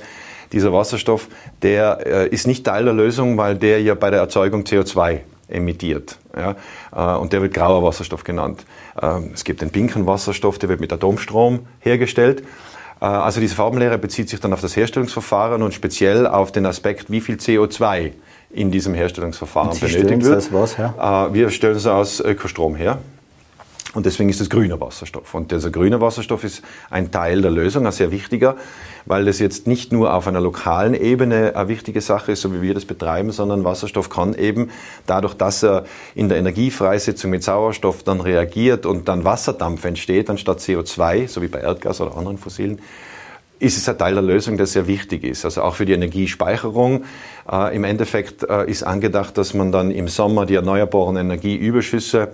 [0.54, 1.28] dieser Wasserstoff,
[1.62, 5.20] der äh, ist nicht Teil der Lösung, weil der ja bei der Erzeugung CO2
[5.54, 6.18] emittiert.
[6.36, 6.56] Ja?
[6.96, 8.66] Äh, und der wird grauer Wasserstoff genannt.
[9.02, 12.44] Ähm, es gibt den pinken Wasserstoff, der wird mit Atomstrom hergestellt.
[13.02, 17.12] Äh, also diese Farbenlehre bezieht sich dann auf das Herstellungsverfahren und speziell auf den Aspekt,
[17.12, 18.12] wie viel CO2
[18.50, 20.54] in diesem Herstellungsverfahren benötigt wird.
[20.54, 21.28] Was, ja?
[21.28, 23.00] Äh, wir stellen es aus Ökostrom her.
[23.94, 25.36] Und deswegen ist es grüner Wasserstoff.
[25.36, 28.56] Und dieser grüne Wasserstoff ist ein Teil der Lösung, ein sehr wichtiger,
[29.06, 32.62] weil das jetzt nicht nur auf einer lokalen Ebene eine wichtige Sache ist, so wie
[32.62, 34.72] wir das betreiben, sondern Wasserstoff kann eben
[35.06, 40.60] dadurch, dass er in der Energiefreisetzung mit Sauerstoff dann reagiert und dann Wasserdampf entsteht, anstatt
[40.60, 42.80] CO2, so wie bei Erdgas oder anderen fossilen,
[43.60, 45.46] ist es ein Teil der Lösung, der sehr wichtig ist.
[45.46, 47.06] Also auch für die Energiespeicherung.
[47.50, 52.30] Äh, Im Endeffekt äh, ist angedacht, dass man dann im Sommer die erneuerbaren Energieüberschüsse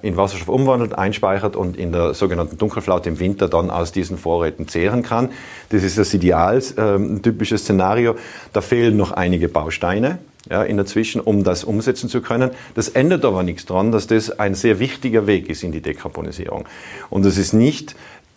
[0.00, 4.68] in Wasserstoff umwandelt, einspeichert und in der sogenannten Dunkelflaute im Winter dann aus diesen Vorräten
[4.68, 5.28] zehren kann.
[5.68, 8.16] Das ist das ideal äh, typische Szenario.
[8.54, 10.18] Da fehlen noch einige Bausteine
[10.48, 12.52] ja, in der Zwischen, um das umsetzen zu können.
[12.74, 16.64] Das ändert aber nichts daran, dass das ein sehr wichtiger Weg ist in die Dekarbonisierung.
[17.10, 17.94] Und es ist nicht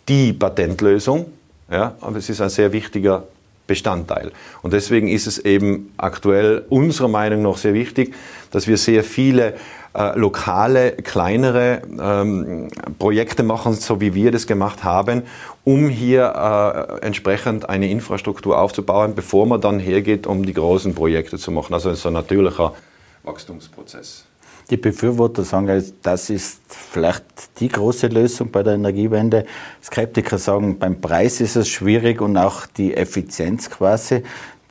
[0.08, 1.26] die Patentlösung,
[1.70, 3.24] ja, aber es ist ein sehr wichtiger
[3.66, 4.32] Bestandteil.
[4.62, 8.14] Und deswegen ist es eben aktuell unserer Meinung nach sehr wichtig,
[8.50, 9.54] dass wir sehr viele
[9.94, 15.22] äh, lokale, kleinere ähm, Projekte machen, so wie wir das gemacht haben,
[15.62, 21.38] um hier äh, entsprechend eine Infrastruktur aufzubauen, bevor man dann hergeht, um die großen Projekte
[21.38, 21.74] zu machen.
[21.74, 22.74] Also so ein natürlicher
[23.22, 24.24] Wachstumsprozess.
[24.70, 29.44] Die Befürworter sagen, das ist vielleicht die große Lösung bei der Energiewende.
[29.82, 34.22] Skeptiker sagen, beim Preis ist es schwierig und auch die Effizienz quasi,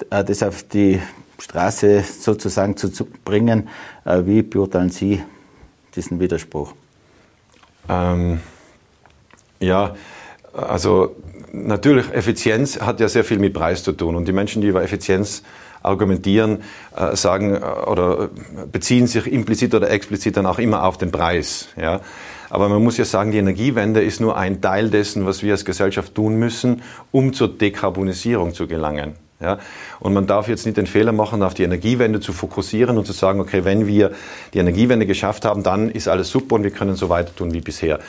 [0.10, 1.00] äh, das auf die
[1.44, 2.90] Straße sozusagen zu,
[3.26, 3.68] bringen.
[4.06, 5.22] Äh, wie beurteilen Sie
[5.96, 6.74] diesen Widerspruch?
[7.90, 8.40] Ähm,
[9.60, 9.94] ja,
[10.54, 11.16] also
[11.52, 14.16] natürlich, Effizienz hat ja sehr viel mit Preis zu tun.
[14.16, 15.44] Und die Menschen, die über Effizienz
[15.82, 16.64] argumentieren,
[16.96, 18.30] äh, sagen äh, oder
[18.72, 21.68] beziehen sich implizit oder explizit dann auch immer auf den Preis.
[21.76, 22.00] Ja.
[22.50, 25.66] Aber man muss ja sagen, die Energiewende ist nur ein Teil dessen, was wir als
[25.66, 29.16] Gesellschaft tun müssen, um zur Dekarbonisierung zu gelangen.
[29.44, 29.60] Ja?
[30.00, 33.14] Und man darf jetzt nicht den Fehler machen, auf die Energiewende zu fokussieren und zu
[33.14, 34.12] sagen, okay, wenn wir
[34.54, 37.62] die Energiewende geschafft haben, dann ist alles super und wir können so weiter tun wie
[37.62, 38.00] bisher.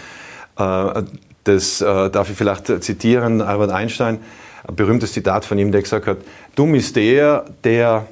[0.57, 1.03] Äh,
[1.45, 4.21] das äh, darf ich vielleicht zitieren, Albert Einstein,
[4.67, 6.19] ein berühmtes Zitat von ihm, der gesagt hat,
[6.55, 8.07] dumm ist der, der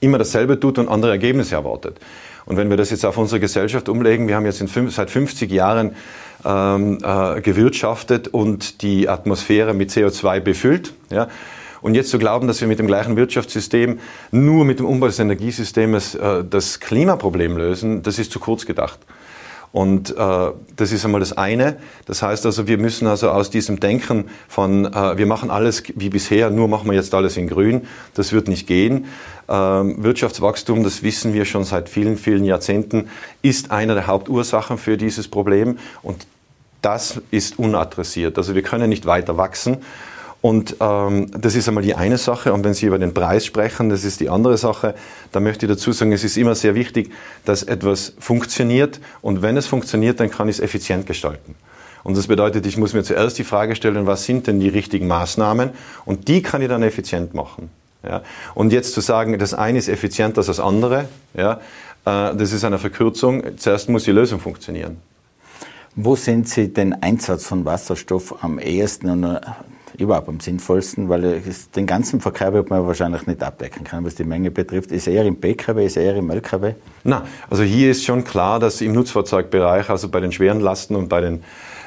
[0.00, 1.98] immer dasselbe tut und andere Ergebnisse erwartet.
[2.46, 5.50] Und wenn wir das jetzt auf unsere Gesellschaft umlegen, wir haben jetzt fünf, seit 50
[5.50, 5.94] Jahren
[6.44, 10.92] ähm, äh, gewirtschaftet und die Atmosphäre mit CO2 befüllt.
[11.10, 11.28] Ja,
[11.82, 13.98] und jetzt zu glauben, dass wir mit dem gleichen Wirtschaftssystem
[14.30, 18.98] nur mit dem Umbau des Energiesystems äh, das Klimaproblem lösen, das ist zu kurz gedacht.
[19.72, 21.76] Und äh, das ist einmal das eine.
[22.06, 26.08] Das heißt also, wir müssen also aus diesem Denken von, äh, wir machen alles wie
[26.08, 29.06] bisher, nur machen wir jetzt alles in Grün, das wird nicht gehen.
[29.48, 33.10] Ähm, Wirtschaftswachstum, das wissen wir schon seit vielen, vielen Jahrzehnten,
[33.42, 35.78] ist eine der Hauptursachen für dieses Problem.
[36.02, 36.26] Und
[36.82, 38.38] das ist unadressiert.
[38.38, 39.78] Also wir können nicht weiter wachsen.
[40.42, 42.52] Und ähm, das ist einmal die eine Sache.
[42.52, 44.94] Und wenn Sie über den Preis sprechen, das ist die andere Sache.
[45.32, 47.12] Da möchte ich dazu sagen, es ist immer sehr wichtig,
[47.44, 49.00] dass etwas funktioniert.
[49.20, 51.54] Und wenn es funktioniert, dann kann ich es effizient gestalten.
[52.02, 55.06] Und das bedeutet, ich muss mir zuerst die Frage stellen, was sind denn die richtigen
[55.06, 55.70] Maßnahmen?
[56.06, 57.68] Und die kann ich dann effizient machen.
[58.02, 58.22] Ja?
[58.54, 61.60] Und jetzt zu sagen, das eine ist effizienter als das andere, ja,
[62.06, 63.58] äh, das ist eine Verkürzung.
[63.58, 64.96] Zuerst muss die Lösung funktionieren.
[65.94, 69.40] Wo sehen Sie den Einsatz von Wasserstoff am ehesten und
[70.00, 71.42] überhaupt am sinnvollsten, weil
[71.76, 74.92] den ganzen Verkehr wird man wahrscheinlich nicht abdecken können, was die Menge betrifft.
[74.92, 76.74] Ist eher im PKW, ist eher im LKW?
[77.04, 81.08] Na, also hier ist schon klar, dass im Nutzfahrzeugbereich, also bei den schweren Lasten und
[81.08, 81.44] bei den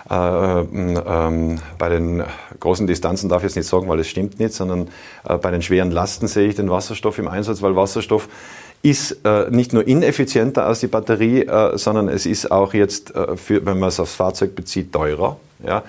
[0.09, 2.23] äh, ähm, bei den
[2.59, 4.89] großen Distanzen darf ich jetzt nicht sagen, weil es stimmt nicht, sondern
[5.27, 8.27] äh, bei den schweren Lasten sehe ich den Wasserstoff im Einsatz, weil Wasserstoff
[8.81, 13.37] ist äh, nicht nur ineffizienter als die Batterie, äh, sondern es ist auch jetzt, äh,
[13.37, 15.37] für, wenn man es aufs Fahrzeug bezieht, teurer.
[15.65, 15.83] Ja?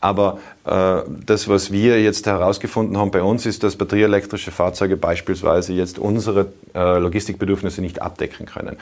[0.00, 5.72] Aber äh, das, was wir jetzt herausgefunden haben bei uns, ist, dass batterieelektrische Fahrzeuge beispielsweise
[5.72, 8.76] jetzt unsere äh, Logistikbedürfnisse nicht abdecken können.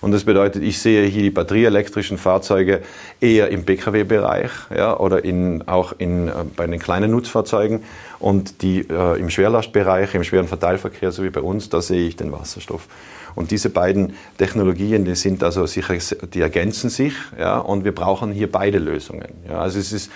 [0.00, 2.80] Und das bedeutet, ich sehe hier die batterieelektrischen Fahrzeuge
[3.20, 7.82] eher im Pkw-Bereich ja, oder in, auch in, äh, bei den kleinen Nutzfahrzeugen
[8.18, 12.16] und die äh, im Schwerlastbereich, im schweren Verteilverkehr, so wie bei uns, da sehe ich
[12.16, 12.86] den Wasserstoff.
[13.34, 15.94] Und diese beiden Technologien, die sind also sicher,
[16.32, 19.28] die ergänzen sich, ja, und wir brauchen hier beide Lösungen.
[19.48, 19.60] Ja.
[19.60, 20.10] Also es ist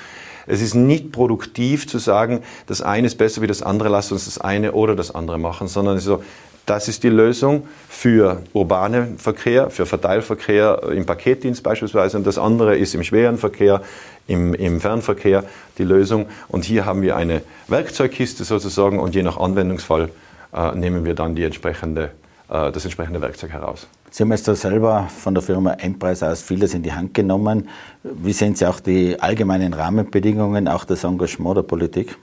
[0.46, 4.26] es ist nicht produktiv zu sagen, das eine ist besser wie das andere, lass uns
[4.26, 6.22] das eine oder das andere machen, sondern so,
[6.66, 12.16] Das ist die Lösung für urbanen Verkehr, für Verteilverkehr im Paketdienst beispielsweise.
[12.16, 13.82] Und das andere ist im schweren Verkehr,
[14.26, 15.44] im, im Fernverkehr
[15.76, 16.26] die Lösung.
[16.48, 20.08] Und hier haben wir eine Werkzeugkiste sozusagen und je nach Anwendungsfall
[20.54, 22.12] äh, nehmen wir dann die entsprechende,
[22.48, 23.86] äh, das entsprechende Werkzeug heraus.
[24.14, 27.68] Sie haben jetzt da selber von der Firma Enpreis aus vieles in die Hand genommen.
[28.04, 32.16] Wie sehen Sie auch die allgemeinen Rahmenbedingungen, auch das Engagement der Politik?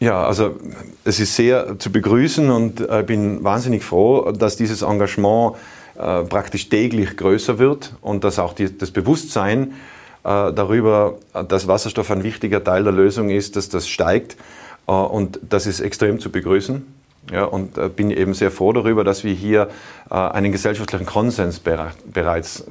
[0.00, 0.56] Ja, also
[1.04, 5.56] es ist sehr zu begrüßen und ich äh, bin wahnsinnig froh, dass dieses Engagement
[5.96, 9.74] äh, praktisch täglich größer wird und dass auch die, das Bewusstsein
[10.24, 14.38] äh, darüber, dass Wasserstoff ein wichtiger Teil der Lösung ist, dass das steigt
[14.86, 16.95] und das ist extrem zu begrüßen.
[17.32, 19.68] Ja, und äh, bin eben sehr froh darüber, dass wir hier
[20.10, 22.64] äh, einen gesellschaftlichen Konsens bereits, äh,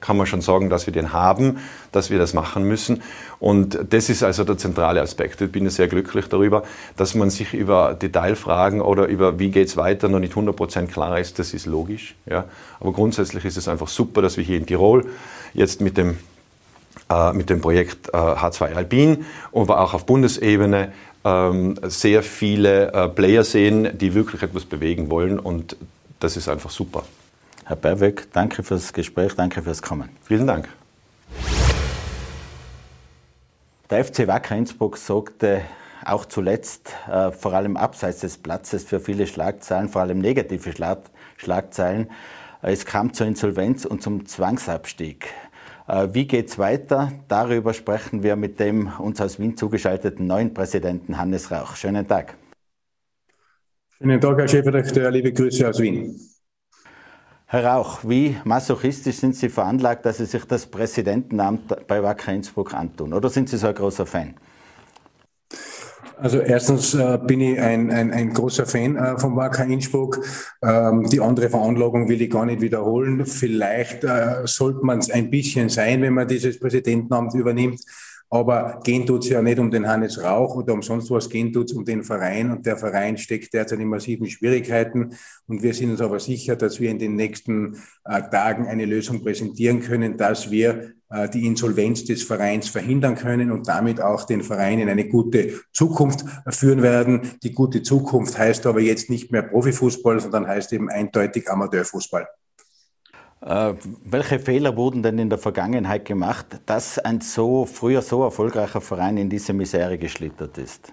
[0.00, 1.58] kann man schon sagen, dass wir den haben,
[1.90, 3.02] dass wir das machen müssen.
[3.40, 5.40] Und das ist also der zentrale Aspekt.
[5.40, 6.62] Ich bin sehr glücklich darüber,
[6.96, 11.18] dass man sich über Detailfragen oder über wie geht es weiter noch nicht 100% klar
[11.18, 11.40] ist.
[11.40, 12.14] Das ist logisch.
[12.26, 12.44] Ja.
[12.78, 15.04] Aber grundsätzlich ist es einfach super, dass wir hier in Tirol
[15.52, 16.16] jetzt mit dem
[17.08, 20.92] äh, mit dem Projekt äh, H2 Alpin, aber auch auf Bundesebene
[21.82, 25.76] sehr viele äh, Player sehen, die wirklich etwas bewegen wollen und
[26.20, 27.04] das ist einfach super.
[27.64, 30.08] Herr Berweg, danke fürs Gespräch, danke fürs Kommen.
[30.22, 30.68] Vielen Dank.
[33.90, 35.62] Der FC Wacker Innsbruck sorgte
[36.04, 40.98] auch zuletzt äh, vor allem abseits des Platzes für viele Schlagzeilen, vor allem negative Schlag
[41.36, 42.10] Schlagzeilen.
[42.62, 45.28] Es kam zur Insolvenz und zum Zwangsabstieg.
[45.88, 47.12] Äh, wie geht es weiter?
[47.28, 51.76] Darüber sprechen wir mit dem uns aus Wien zugeschalteten neuen Präsidenten Hannes Rauch.
[51.76, 52.36] Schönen Tag.
[53.98, 55.10] Schönen Tag, Herr Chefredakteur.
[55.10, 56.20] Liebe Grüße aus Wien.
[57.46, 62.74] Herr Rauch, wie masochistisch sind Sie veranlagt, dass Sie sich das Präsidentenamt bei Wacker Innsbruck
[62.74, 63.12] antun?
[63.12, 64.34] Oder sind Sie so ein großer Fan?
[66.18, 70.18] Also erstens äh, bin ich ein, ein, ein großer Fan äh, von Wacker Innsbruck.
[70.62, 73.26] Ähm, die andere Veranlagung will ich gar nicht wiederholen.
[73.26, 77.82] Vielleicht äh, sollte man es ein bisschen sein, wenn man dieses Präsidentenamt übernimmt.
[78.30, 81.52] Aber gehen tut es ja nicht um den Hannes Rauch oder um sonst was, gehen
[81.52, 82.50] tut es um den Verein.
[82.50, 85.10] Und der Verein steckt derzeit in massiven Schwierigkeiten.
[85.46, 89.22] Und wir sind uns aber sicher, dass wir in den nächsten äh, Tagen eine Lösung
[89.22, 90.95] präsentieren können, dass wir
[91.32, 96.24] die Insolvenz des Vereins verhindern können und damit auch den Verein in eine gute Zukunft
[96.48, 97.30] führen werden.
[97.44, 102.26] Die gute Zukunft heißt aber jetzt nicht mehr Profifußball, sondern heißt eben eindeutig Amateurfußball.
[103.46, 108.80] Äh, welche Fehler wurden denn in der Vergangenheit gemacht, dass ein so früher so erfolgreicher
[108.80, 110.92] Verein in diese Misere geschlittert ist?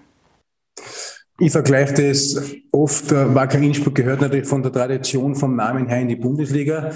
[1.40, 6.00] Ich vergleiche das oft, äh, Wacker Innsbruck gehört natürlich von der Tradition vom Namen her
[6.00, 6.92] in die Bundesliga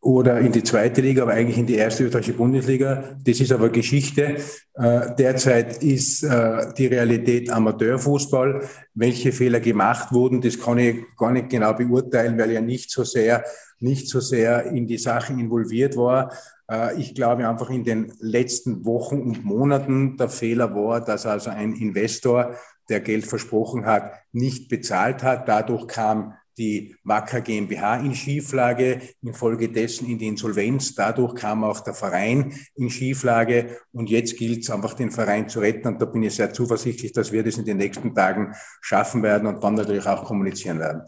[0.00, 3.16] oder in die zweite Liga, aber eigentlich in die erste österreichische Bundesliga.
[3.24, 4.36] Das ist aber Geschichte.
[4.74, 8.62] Äh, derzeit ist äh, die Realität Amateurfußball.
[8.94, 12.90] Welche Fehler gemacht wurden, das kann ich gar nicht genau beurteilen, weil ich ja nicht
[12.90, 13.44] so sehr,
[13.80, 16.32] nicht so sehr in die Sache involviert war.
[16.70, 21.50] Äh, ich glaube einfach in den letzten Wochen und Monaten der Fehler war, dass also
[21.50, 22.54] ein Investor,
[22.88, 25.48] der Geld versprochen hat, nicht bezahlt hat.
[25.48, 30.94] Dadurch kam die Wacker GmbH in Schieflage, infolgedessen in die Insolvenz.
[30.94, 35.60] Dadurch kam auch der Verein in Schieflage und jetzt gilt es einfach, den Verein zu
[35.60, 35.88] retten.
[35.88, 39.46] Und da bin ich sehr zuversichtlich, dass wir das in den nächsten Tagen schaffen werden
[39.46, 41.02] und dann natürlich auch kommunizieren werden.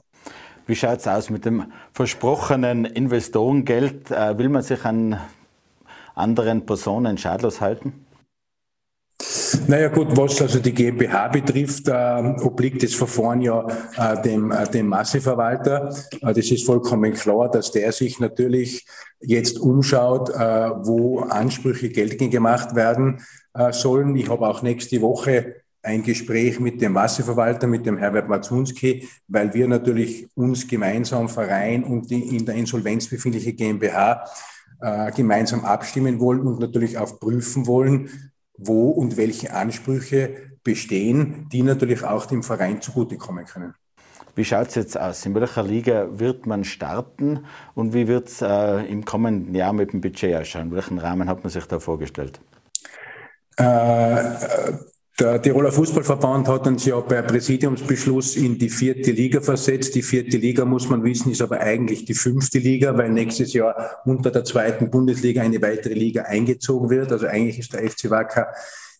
[0.66, 4.10] Wie schaut es aus mit dem versprochenen Investorengeld?
[4.10, 5.20] Äh, will man sich an
[6.16, 8.05] anderen Personen schadlos halten?
[9.68, 14.68] Naja gut, was also die GmbH betrifft, äh, obliegt das Verfahren ja äh, dem, äh,
[14.68, 15.94] dem Masseverwalter.
[16.20, 18.86] Äh, das ist vollkommen klar, dass der sich natürlich
[19.20, 23.20] jetzt umschaut, äh, wo Ansprüche geltend gemacht werden
[23.54, 24.14] äh, sollen.
[24.16, 29.54] Ich habe auch nächste Woche ein Gespräch mit dem Masseverwalter, mit dem Herbert Matzunski, weil
[29.54, 34.24] wir natürlich uns gemeinsam Verein und die in der Insolvenz befindliche GmbH
[34.80, 38.10] äh, gemeinsam abstimmen wollen und natürlich auch prüfen wollen,
[38.58, 43.74] wo und welche Ansprüche bestehen, die natürlich auch dem Verein zugutekommen können.
[44.34, 45.24] Wie schaut es jetzt aus?
[45.24, 49.94] In welcher Liga wird man starten und wie wird es äh, im kommenden Jahr mit
[49.94, 50.72] dem Budget ausschauen?
[50.72, 52.40] Welchen Rahmen hat man sich da vorgestellt?
[53.56, 54.34] Äh,
[55.18, 59.94] der Tiroler Fußballverband hat uns ja per Präsidiumsbeschluss in die vierte Liga versetzt.
[59.94, 64.02] Die vierte Liga, muss man wissen, ist aber eigentlich die fünfte Liga, weil nächstes Jahr
[64.04, 67.12] unter der zweiten Bundesliga eine weitere Liga eingezogen wird.
[67.12, 68.48] Also eigentlich ist der FC Wacker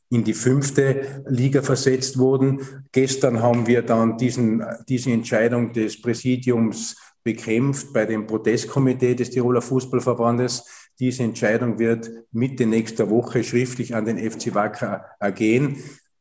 [0.08, 2.60] in die fünfte Liga versetzt worden.
[2.92, 9.60] Gestern haben wir dann diesen, diese Entscheidung des Präsidiums bekämpft bei dem Protestkomitee des Tiroler
[9.60, 10.64] Fußballverbandes.
[10.98, 15.76] Diese Entscheidung wird Mitte nächster Woche schriftlich an den FC Wacker ergehen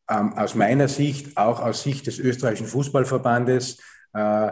[0.10, 3.80] ähm, aus meiner Sicht, auch aus Sicht des österreichischen Fußballverbandes,
[4.14, 4.52] äh,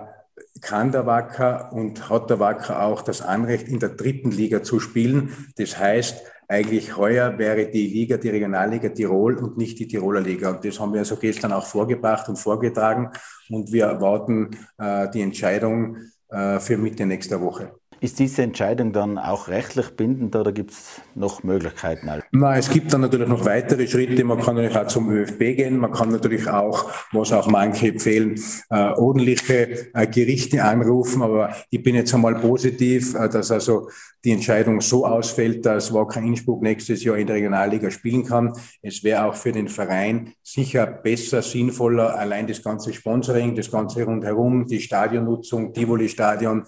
[0.61, 4.79] kann der Wacker und hat der Wacker auch das Anrecht, in der dritten Liga zu
[4.79, 5.51] spielen.
[5.57, 10.51] Das heißt, eigentlich heuer wäre die Liga die Regionalliga Tirol und nicht die Tiroler Liga.
[10.51, 13.09] Und das haben wir also gestern auch vorgebracht und vorgetragen.
[13.49, 15.97] Und wir erwarten äh, die Entscheidung
[16.29, 17.73] äh, für Mitte nächster Woche.
[18.03, 22.09] Ist diese Entscheidung dann auch rechtlich bindend oder gibt es noch Möglichkeiten?
[22.33, 24.25] Na, es gibt dann natürlich noch weitere Schritte.
[24.25, 25.77] Man kann natürlich auch zum ÖFB gehen.
[25.77, 28.35] Man kann natürlich auch, was auch manche empfehlen,
[28.69, 31.21] äh, ordentliche äh, Gerichte anrufen.
[31.21, 33.87] Aber ich bin jetzt einmal positiv, äh, dass also
[34.25, 38.51] die Entscheidung so ausfällt, dass Wacker Innsbruck nächstes Jahr in der Regionalliga spielen kann.
[38.81, 44.03] Es wäre auch für den Verein sicher besser, sinnvoller, allein das ganze Sponsoring, das ganze
[44.03, 46.65] rundherum, die Stadionnutzung, Tivoli-Stadion,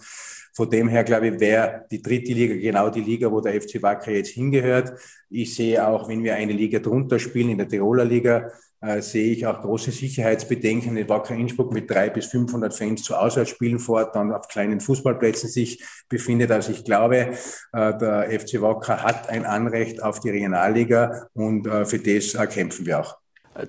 [0.55, 3.81] von dem her, glaube ich, wäre die dritte Liga genau die Liga, wo der FC
[3.81, 4.93] Wacker jetzt hingehört.
[5.29, 8.49] Ich sehe auch, wenn wir eine Liga drunter spielen, in der Tiroler Liga,
[8.81, 13.15] äh, sehe ich auch große Sicherheitsbedenken in Wacker Innsbruck mit drei bis 500 Fans zu
[13.15, 16.51] Auswärtsspielen fort, dann auf kleinen Fußballplätzen sich befindet.
[16.51, 21.85] Also ich glaube, äh, der FC Wacker hat ein Anrecht auf die Regionalliga und äh,
[21.85, 23.17] für das äh, kämpfen wir auch.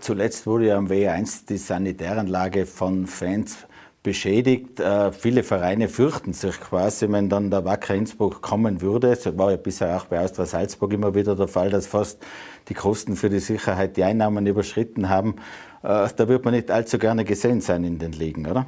[0.01, 3.66] Zuletzt wurde ja am W1 die Sanitäranlage von Fans
[4.07, 4.79] beschädigt.
[4.79, 9.09] Äh, viele Vereine fürchten sich quasi, wenn dann der Wacker Innsbruck kommen würde.
[9.09, 12.25] Das war ja bisher auch bei Austria Salzburg immer wieder der Fall, dass fast
[12.69, 15.35] die Kosten für die Sicherheit die Einnahmen überschritten haben.
[15.83, 18.67] Äh, da wird man nicht allzu gerne gesehen sein in den Ligen, oder?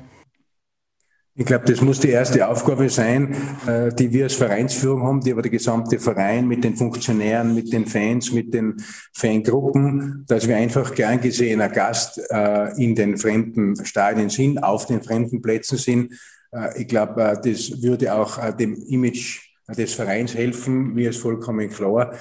[1.41, 3.32] Ich glaube, das muss die erste Aufgabe sein,
[3.64, 7.72] äh, die wir als Vereinsführung haben, die aber der gesamte Verein mit den Funktionären, mit
[7.72, 8.74] den Fans, mit den
[9.12, 15.01] Fangruppen, dass wir einfach gern gesehener Gast äh, in den fremden Stadien sind, auf den
[15.01, 16.12] fremden Plätzen sind.
[16.51, 22.14] Äh, ich glaube, das würde auch dem Image des Vereins helfen, mir ist vollkommen klar.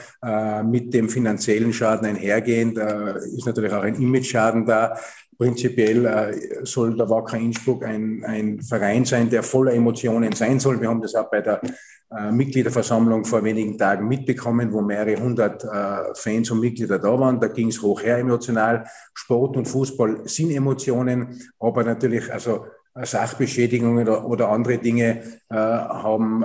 [0.66, 4.98] mit dem finanziellen Schaden einhergehend ist natürlich auch ein Image-Schaden da.
[5.38, 10.82] Prinzipiell äh, soll der Wacker Innsbruck ein, ein Verein sein, der voller Emotionen sein soll.
[10.82, 11.62] Wir haben das auch bei der
[12.10, 17.40] äh, Mitgliederversammlung vor wenigen Tagen mitbekommen, wo mehrere hundert äh, Fans und Mitglieder da waren.
[17.40, 18.86] Da ging es hoch her emotional.
[19.14, 22.66] Sport und Fußball sind Emotionen, aber natürlich also
[23.00, 25.22] Sachbeschädigungen oder, andere Dinge
[25.52, 26.44] haben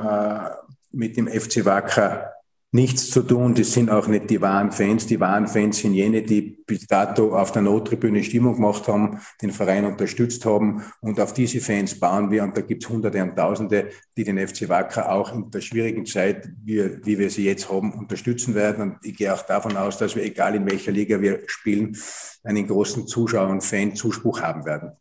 [0.91, 2.31] mit dem FC Wacker
[2.73, 3.55] nichts zu tun.
[3.55, 5.07] Das sind auch nicht die wahren Fans.
[5.07, 9.51] Die wahren Fans sind jene, die bis dato auf der Nottribüne Stimmung gemacht haben, den
[9.51, 10.83] Verein unterstützt haben.
[11.01, 12.43] Und auf diese Fans bauen wir.
[12.43, 16.07] Und da gibt es Hunderte und Tausende, die den FC Wacker auch in der schwierigen
[16.07, 18.83] Zeit, wie, wie wir sie jetzt haben, unterstützen werden.
[18.83, 21.97] Und ich gehe auch davon aus, dass wir, egal in welcher Liga wir spielen,
[22.43, 24.93] einen großen Zuschauer- und Fan-Zuspruch haben werden.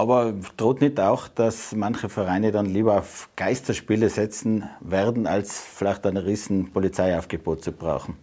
[0.00, 6.06] Aber droht nicht auch, dass manche Vereine dann lieber auf Geisterspiele setzen werden, als vielleicht
[6.06, 8.16] ein riesen Polizeiaufgebot zu brauchen?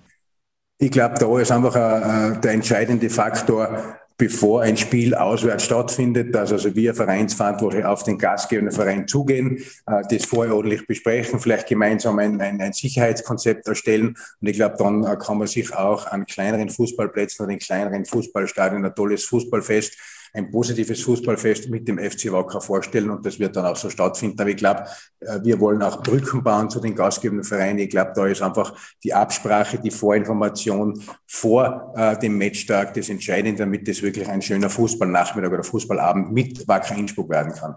[0.80, 6.52] Ich glaube, da ist einfach äh, der entscheidende Faktor, bevor ein Spiel auswärts stattfindet, dass
[6.52, 12.18] also wir Vereinsverantwortliche auf den gastgebenden Verein zugehen, äh, das vorher ordentlich besprechen, vielleicht gemeinsam
[12.18, 14.18] ein, ein, ein Sicherheitskonzept erstellen.
[14.42, 18.04] Und ich glaube, dann äh, kann man sich auch an kleineren Fußballplätzen oder in kleineren
[18.04, 23.56] Fußballstadien ein tolles Fußballfest ein positives Fußballfest mit dem FC Wacker vorstellen und das wird
[23.56, 24.40] dann auch so stattfinden.
[24.40, 24.84] Aber ich glaube,
[25.20, 27.80] äh, wir wollen auch Brücken bauen zu den gastgebenden Vereinen.
[27.80, 28.74] Ich glaube, da ist einfach
[29.04, 34.70] die Absprache, die Vorinformation vor äh, dem Matchtag das Entscheidende, damit das wirklich ein schöner
[34.70, 37.76] Fußballnachmittag oder Fußballabend mit Wacker Innsbruck werden kann.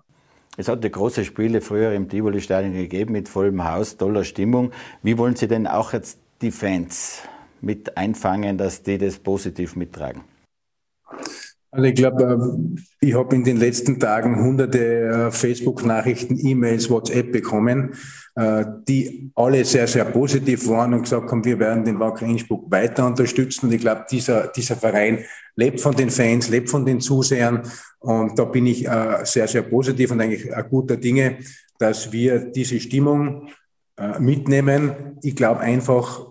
[0.56, 4.72] Es hat ja große Spiele früher im Tivoli-Stadion gegeben mit vollem Haus, toller Stimmung.
[5.02, 7.22] Wie wollen Sie denn auch jetzt die Fans
[7.60, 10.22] mit einfangen, dass die das positiv mittragen?
[11.72, 17.30] Also ich glaube, äh, ich habe in den letzten Tagen hunderte äh, Facebook-Nachrichten, E-Mails, WhatsApp
[17.30, 17.94] bekommen,
[18.34, 22.70] äh, die alle sehr, sehr positiv waren und gesagt haben, wir werden den Wacker Innsbruck
[22.72, 23.66] weiter unterstützen.
[23.66, 27.62] Und ich glaube, dieser, dieser Verein lebt von den Fans, lebt von den Zusehern.
[28.00, 28.88] Und da bin ich
[29.24, 31.36] sehr, sehr positiv und eigentlich ein guter Dinge,
[31.78, 33.50] dass wir diese Stimmung
[34.18, 35.18] mitnehmen.
[35.22, 36.29] Ich glaube einfach,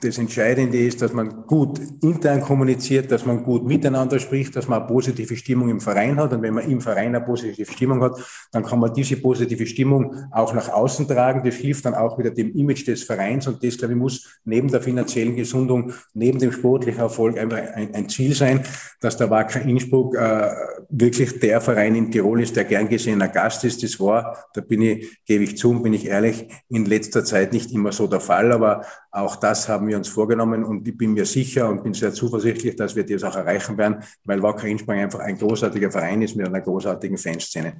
[0.00, 4.80] das Entscheidende ist, dass man gut intern kommuniziert, dass man gut miteinander spricht, dass man
[4.80, 6.32] eine positive Stimmung im Verein hat.
[6.32, 8.18] Und wenn man im Verein eine positive Stimmung hat,
[8.52, 11.42] dann kann man diese positive Stimmung auch nach außen tragen.
[11.44, 13.46] Das hilft dann auch wieder dem Image des Vereins.
[13.46, 17.94] Und das, glaube ich, muss neben der finanziellen Gesundung, neben dem sportlichen Erfolg einfach ein,
[17.94, 18.62] ein Ziel sein,
[19.00, 20.50] dass der Wacker Innsbruck äh,
[20.90, 23.82] wirklich der Verein in Tirol ist, der gern gesehener Gast ist.
[23.82, 27.72] Das war, da bin ich, gebe ich zu, bin ich ehrlich, in letzter Zeit nicht
[27.72, 28.52] immer so der Fall.
[28.52, 28.84] Aber
[29.18, 32.76] auch das haben wir uns vorgenommen und ich bin mir sicher und bin sehr zuversichtlich,
[32.76, 36.46] dass wir das auch erreichen werden, weil Wacker Innsbruck einfach ein großartiger Verein ist mit
[36.46, 37.74] einer großartigen Fanszene.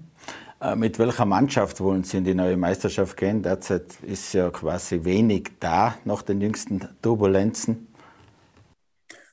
[0.61, 3.43] Äh, mit welcher Mannschaft wollen Sie in die neue Meisterschaft gehen?
[3.43, 7.89] Derzeit ist ja quasi wenig da nach den jüngsten Turbulenzen.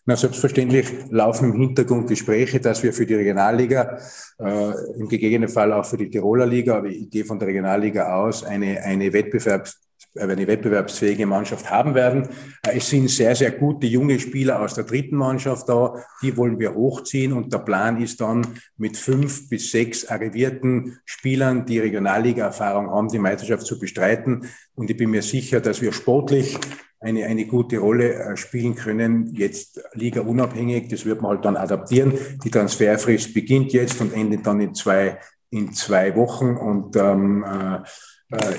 [0.08, 3.98] Na, selbstverständlich laufen im Hintergrund Gespräche, dass wir für die Regionalliga,
[4.38, 8.16] äh, im gegebenen Fall auch für die Tiroler Liga, aber ich gehe von der Regionalliga
[8.16, 9.85] aus, eine, eine Wettbewerbs
[10.18, 12.30] eine wettbewerbsfähige Mannschaft haben werden.
[12.66, 15.96] Äh, es sind sehr, sehr gute junge Spieler aus der dritten Mannschaft da.
[16.22, 17.34] Die wollen wir hochziehen.
[17.34, 18.48] Und der Plan ist dann
[18.78, 24.48] mit fünf bis sechs arrivierten Spielern, die Regionalliga-Erfahrung haben, die Meisterschaft zu bestreiten.
[24.76, 26.58] Und ich bin mir sicher, dass wir sportlich
[27.00, 30.90] eine, eine gute Rolle äh, spielen können, jetzt Liga unabhängig.
[30.90, 32.14] Das wird man halt dann adaptieren.
[32.44, 35.20] Die Transferfrist beginnt jetzt und endet dann in zwei,
[35.52, 36.56] in zwei Wochen.
[36.56, 37.80] Und ähm, äh, äh,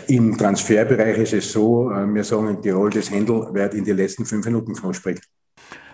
[0.07, 3.93] Im Transferbereich ist es so, äh, wir sagen in Tirol, das Händel wird in die
[3.93, 5.21] letzten fünf Minuten knusprig.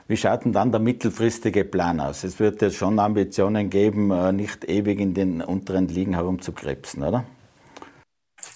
[0.09, 2.23] Wie schaut denn dann der mittelfristige Plan aus?
[2.25, 7.25] Es wird jetzt schon Ambitionen geben, äh, nicht ewig in den unteren Ligen herumzukrebsen, oder?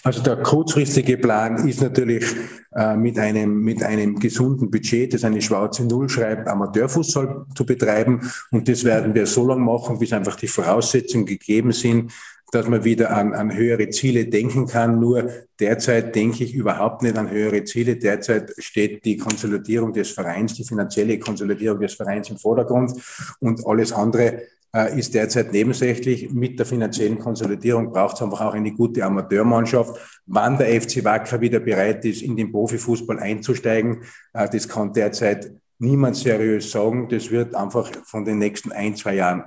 [0.02, 2.24] Also der kurzfristige Plan ist natürlich
[2.76, 8.20] äh, mit, einem, mit einem gesunden Budget, das eine schwarze Null schreibt, Amateurfußball zu betreiben.
[8.50, 12.12] Und das werden wir so lange machen, bis einfach die Voraussetzungen gegeben sind,
[12.52, 15.00] dass man wieder an, an höhere Ziele denken kann.
[15.00, 17.96] Nur derzeit denke ich überhaupt nicht an höhere Ziele.
[17.96, 22.92] Derzeit steht die Konsolidierung des Vereins, die finanzielle Konsolidierung des Vereins im Vordergrund
[23.40, 24.42] und alles andere
[24.76, 26.30] äh, ist derzeit nebensächlich.
[26.30, 30.20] Mit der finanziellen Konsolidierung braucht es einfach auch eine gute Amateurmannschaft.
[30.26, 34.02] Wann der FC Wacker wieder bereit ist, in den Profifußball einzusteigen,
[34.34, 37.08] äh, das kann derzeit niemand seriös sagen.
[37.08, 39.44] Das wird einfach von den nächsten ein, zwei Jahren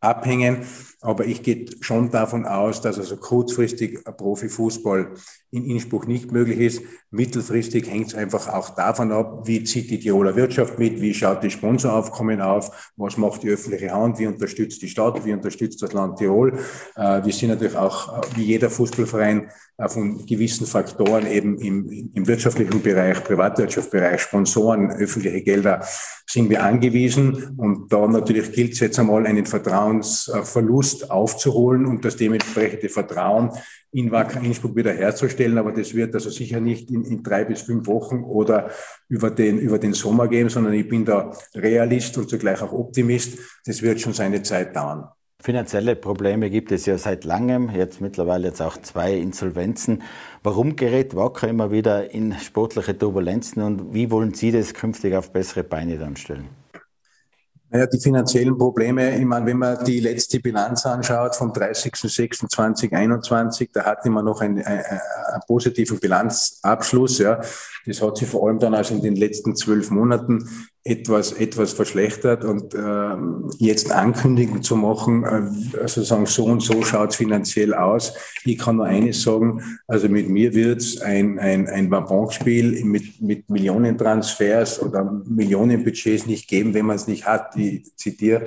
[0.00, 0.58] abhängen.
[1.04, 5.12] Aber ich gehe schon davon aus, dass also kurzfristig Profifußball
[5.50, 6.82] in Innsbruck nicht möglich ist.
[7.10, 11.42] Mittelfristig hängt es einfach auch davon ab, wie zieht die Tiroler Wirtschaft mit, wie schaut
[11.42, 15.92] die Sponsoraufkommen auf, was macht die öffentliche Hand, wie unterstützt die Stadt, wie unterstützt das
[15.92, 16.58] Land Tirol.
[16.96, 19.50] Äh, wir sind natürlich auch, äh, wie jeder Fußballverein,
[19.88, 25.84] von gewissen Faktoren eben im, im wirtschaftlichen Bereich, Privatwirtschaftsbereich, Sponsoren, öffentliche Gelder
[26.26, 27.54] sind wir angewiesen.
[27.56, 33.50] Und da natürlich gilt es jetzt einmal, einen Vertrauensverlust aufzuholen und das dementsprechende Vertrauen
[33.92, 35.58] in Wacker Innsbruck wieder herzustellen.
[35.58, 38.70] Aber das wird also sicher nicht in, in, drei bis fünf Wochen oder
[39.08, 43.38] über den, über den Sommer gehen, sondern ich bin da Realist und zugleich auch Optimist.
[43.64, 45.08] Das wird schon seine Zeit dauern.
[45.44, 50.02] Finanzielle Probleme gibt es ja seit langem, jetzt mittlerweile jetzt auch zwei Insolvenzen.
[50.42, 55.32] Warum gerät Wacker immer wieder in sportliche Turbulenzen und wie wollen Sie das künftig auf
[55.32, 56.48] bessere Beine dann stellen?
[57.74, 63.84] Naja, die finanziellen Probleme, ich meine, wenn man die letzte Bilanz anschaut vom 30.06.2021, da
[63.84, 65.00] hatten wir noch einen, einen,
[65.48, 67.18] positiven Bilanzabschluss.
[67.18, 67.40] Ja.
[67.84, 70.48] Das hat sich vor allem dann also in den letzten zwölf Monaten
[70.86, 73.16] etwas, etwas verschlechtert und äh,
[73.58, 78.12] jetzt Ankündigungen zu machen, äh, also sagen, so und so schaut's finanziell aus.
[78.44, 83.48] Ich kann nur eines sagen, also mit mir wird's ein, ein, ein Wabonspiel mit, mit
[83.48, 87.56] Millionentransfers oder Millionenbudgets nicht geben, wenn man es nicht hat.
[87.56, 88.44] Ich zitiere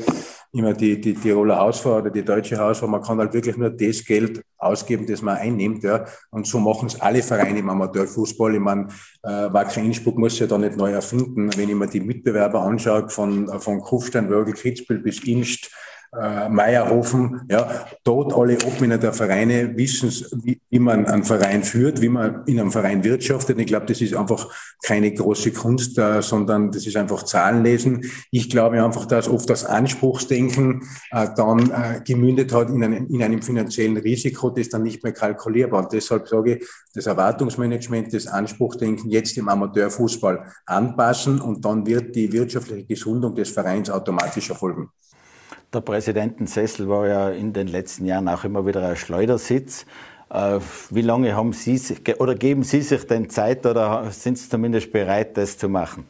[0.54, 4.04] immer die, die Tiroler Hausfrau oder die deutsche Hausfrau, man kann halt wirklich nur das
[4.04, 5.84] Geld ausgeben, das man einnimmt.
[5.84, 6.06] Ja.
[6.32, 8.56] Und so machen es alle Vereine im Amateurfußball.
[8.56, 8.88] Ich meine,
[9.24, 11.50] äh, Wacker Innsbruck muss ja da nicht neu erfinden.
[11.56, 15.70] Wenn ich mir die Mitbewerber anschaue, von, von Kufstein, Wörgl, Kitzbühel bis Inst,
[16.20, 20.10] äh, Meierhofen, ja, dort alle Obmänner der Vereine wissen,
[20.44, 23.60] wie, wie man einen Verein führt, wie man in einem Verein wirtschaftet.
[23.60, 24.50] Ich glaube, das ist einfach
[24.84, 28.06] keine große Kunst, äh, sondern das ist einfach Zahlenlesen.
[28.32, 33.24] Ich glaube einfach, dass oft das Anspruchsdenken äh, dann äh, gemündet hat in einem, in
[33.24, 35.84] einem finanziellen Risiko, das dann nicht mehr kalkulierbar.
[35.84, 42.16] Und deshalb sage ich, das Erwartungsmanagement, das Anspruchsdenken jetzt im Amateurfußball anpassen und dann wird
[42.16, 44.90] die wirtschaftliche Gesundung des Vereins automatisch erfolgen.
[45.74, 49.86] Der Präsidentensessel war ja in den letzten Jahren auch immer wieder ein Schleudersitz.
[50.30, 50.60] Äh,
[50.92, 51.80] wie lange haben Sie
[52.20, 56.06] oder geben Sie sich denn Zeit oder sind Sie zumindest bereit, das zu machen?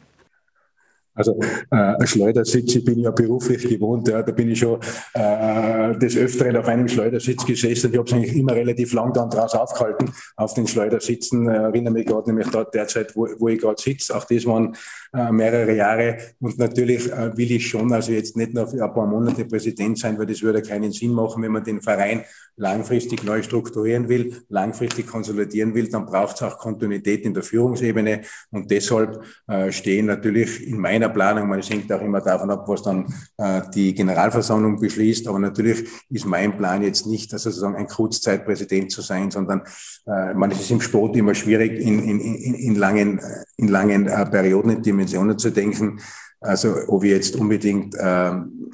[1.18, 1.38] Also
[1.70, 4.78] äh, Schleudersitz, ich bin ja beruflich gewohnt, ja, da bin ich schon
[5.14, 7.90] äh, des Öfteren auf einem Schleudersitz gesessen.
[7.90, 11.48] Ich habe es eigentlich immer relativ lang dann draußen aufgehalten, auf den Schleudersitzen.
[11.48, 14.16] Äh, erinnere mich gerade nämlich dort derzeit, wo, wo ich gerade sitze.
[14.16, 14.76] Auch das waren
[15.12, 16.18] äh, mehrere Jahre.
[16.38, 19.98] Und natürlich äh, will ich schon, also jetzt nicht nur für ein paar Monate Präsident
[19.98, 22.24] sein, weil das würde keinen Sinn machen, wenn man den Verein
[22.56, 28.22] langfristig neu strukturieren will, langfristig konsolidieren will, dann braucht es auch Kontinuität in der Führungsebene.
[28.50, 32.82] Und deshalb äh, stehen natürlich in meiner Planung, man hängt auch immer davon ab, was
[32.82, 33.06] dann
[33.36, 38.92] äh, die Generalversammlung beschließt, aber natürlich ist mein Plan jetzt nicht, dass sozusagen ein Kurzzeitpräsident
[38.92, 39.62] zu sein, sondern
[40.06, 43.20] äh, man ist im Sport immer schwierig, in, in, in, in langen,
[43.56, 46.00] in langen äh, Perioden, in Dimensionen zu denken.
[46.40, 48.32] Also ob ich jetzt unbedingt äh,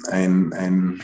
[0.09, 1.01] ein, ein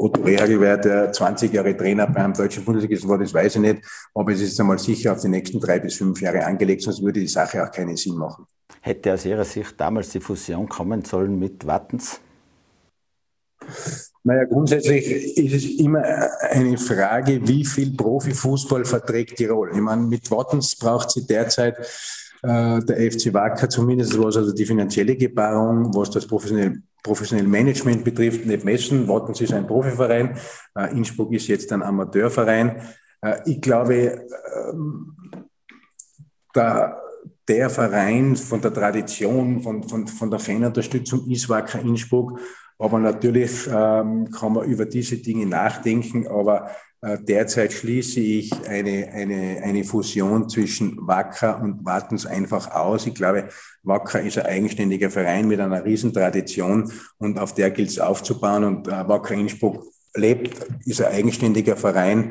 [0.00, 3.82] Otto Reagel der 20 Jahre Trainer beim deutschen Bundesligisten war, das weiß ich nicht.
[4.14, 7.18] Aber es ist einmal sicher auf die nächsten drei bis fünf Jahre angelegt, sonst würde
[7.20, 8.46] die Sache auch keinen Sinn machen.
[8.80, 12.20] Hätte aus Ihrer Sicht damals die Fusion kommen sollen mit Wattens?
[14.22, 16.02] Naja, grundsätzlich ist es immer
[16.50, 19.70] eine Frage, wie viel Profifußball verträgt Tirol.
[19.74, 21.76] Ich meine, mit Wattens braucht sie derzeit
[22.42, 28.04] äh, der FC Wacker zumindest, was also die finanzielle Gebarung, was das professionelle, professionelle Management
[28.04, 29.08] betrifft, nicht messen.
[29.08, 30.36] Wattens ist ein Profiverein,
[30.74, 32.82] äh, Innsbruck ist jetzt ein Amateurverein.
[33.22, 34.26] Äh, ich glaube,
[34.70, 35.16] ähm,
[36.52, 37.00] da
[37.48, 42.38] der Verein von der Tradition, von, von, von der Fanunterstützung ist Wacker Innsbruck.
[42.78, 46.28] Aber natürlich ähm, kann man über diese Dinge nachdenken.
[46.28, 46.70] Aber
[47.00, 53.06] äh, derzeit schließe ich eine, eine, eine Fusion zwischen Wacker und Wattens einfach aus.
[53.06, 53.48] Ich glaube,
[53.82, 58.64] Wacker ist ein eigenständiger Verein mit einer Riesentradition und auf der gilt es aufzubauen.
[58.64, 62.30] Und äh, Wacker Innsbruck lebt, ist ein eigenständiger Verein.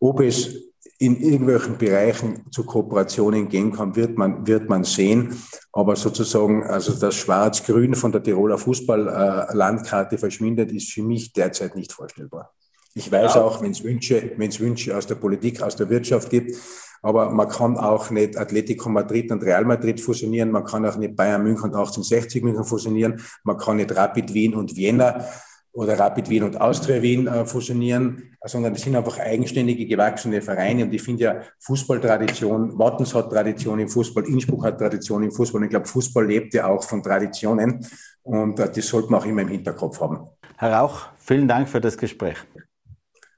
[0.00, 5.36] Ob es in irgendwelchen Bereichen zu Kooperationen gehen kann, wird man, wird man sehen.
[5.72, 11.92] Aber sozusagen, also das Schwarz-Grün von der Tiroler Fußballlandkarte verschwindet, ist für mich derzeit nicht
[11.92, 12.52] vorstellbar.
[12.94, 13.42] Ich weiß ja.
[13.42, 16.54] auch, wenn es Wünsche, wenn es Wünsche aus der Politik, aus der Wirtschaft gibt,
[17.02, 21.16] aber man kann auch nicht Atletico Madrid und Real Madrid fusionieren, man kann auch nicht
[21.16, 25.26] Bayern München und 1860 München fusionieren, man kann nicht Rapid Wien und Vienna
[25.74, 30.84] oder Rapid Wien und Austria Wien äh, fusionieren, sondern das sind einfach eigenständige, gewachsene Vereine.
[30.84, 35.60] Und ich finde ja Fußballtradition, Wattens hat Tradition im Fußball, Innsbruck hat Tradition im Fußball.
[35.60, 37.84] Und ich glaube, Fußball lebt ja auch von Traditionen.
[38.22, 40.28] Und äh, das sollte man auch immer im Hinterkopf haben.
[40.56, 42.36] Herr Rauch, vielen Dank für das Gespräch.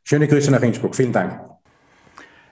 [0.05, 0.95] Schöne Grüße nach Innsbruck.
[0.95, 1.41] Vielen Dank.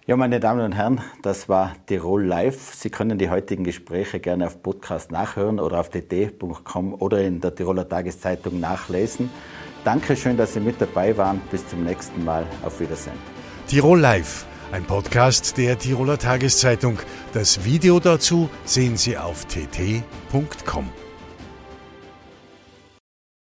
[0.06, 2.74] Ja, meine Damen und Herren, das war Tirol Live.
[2.74, 7.54] Sie können die heutigen Gespräche gerne auf Podcast nachhören oder auf dt.com oder in der
[7.54, 9.30] Tiroler Tageszeitung nachlesen.
[9.84, 11.40] Dankeschön, dass Sie mit dabei waren.
[11.50, 12.46] Bis zum nächsten Mal.
[12.64, 13.16] Auf Wiedersehen.
[13.68, 16.98] Tirol Live, ein Podcast der Tiroler Tageszeitung.
[17.32, 21.03] Das Video dazu sehen Sie auf tt.com.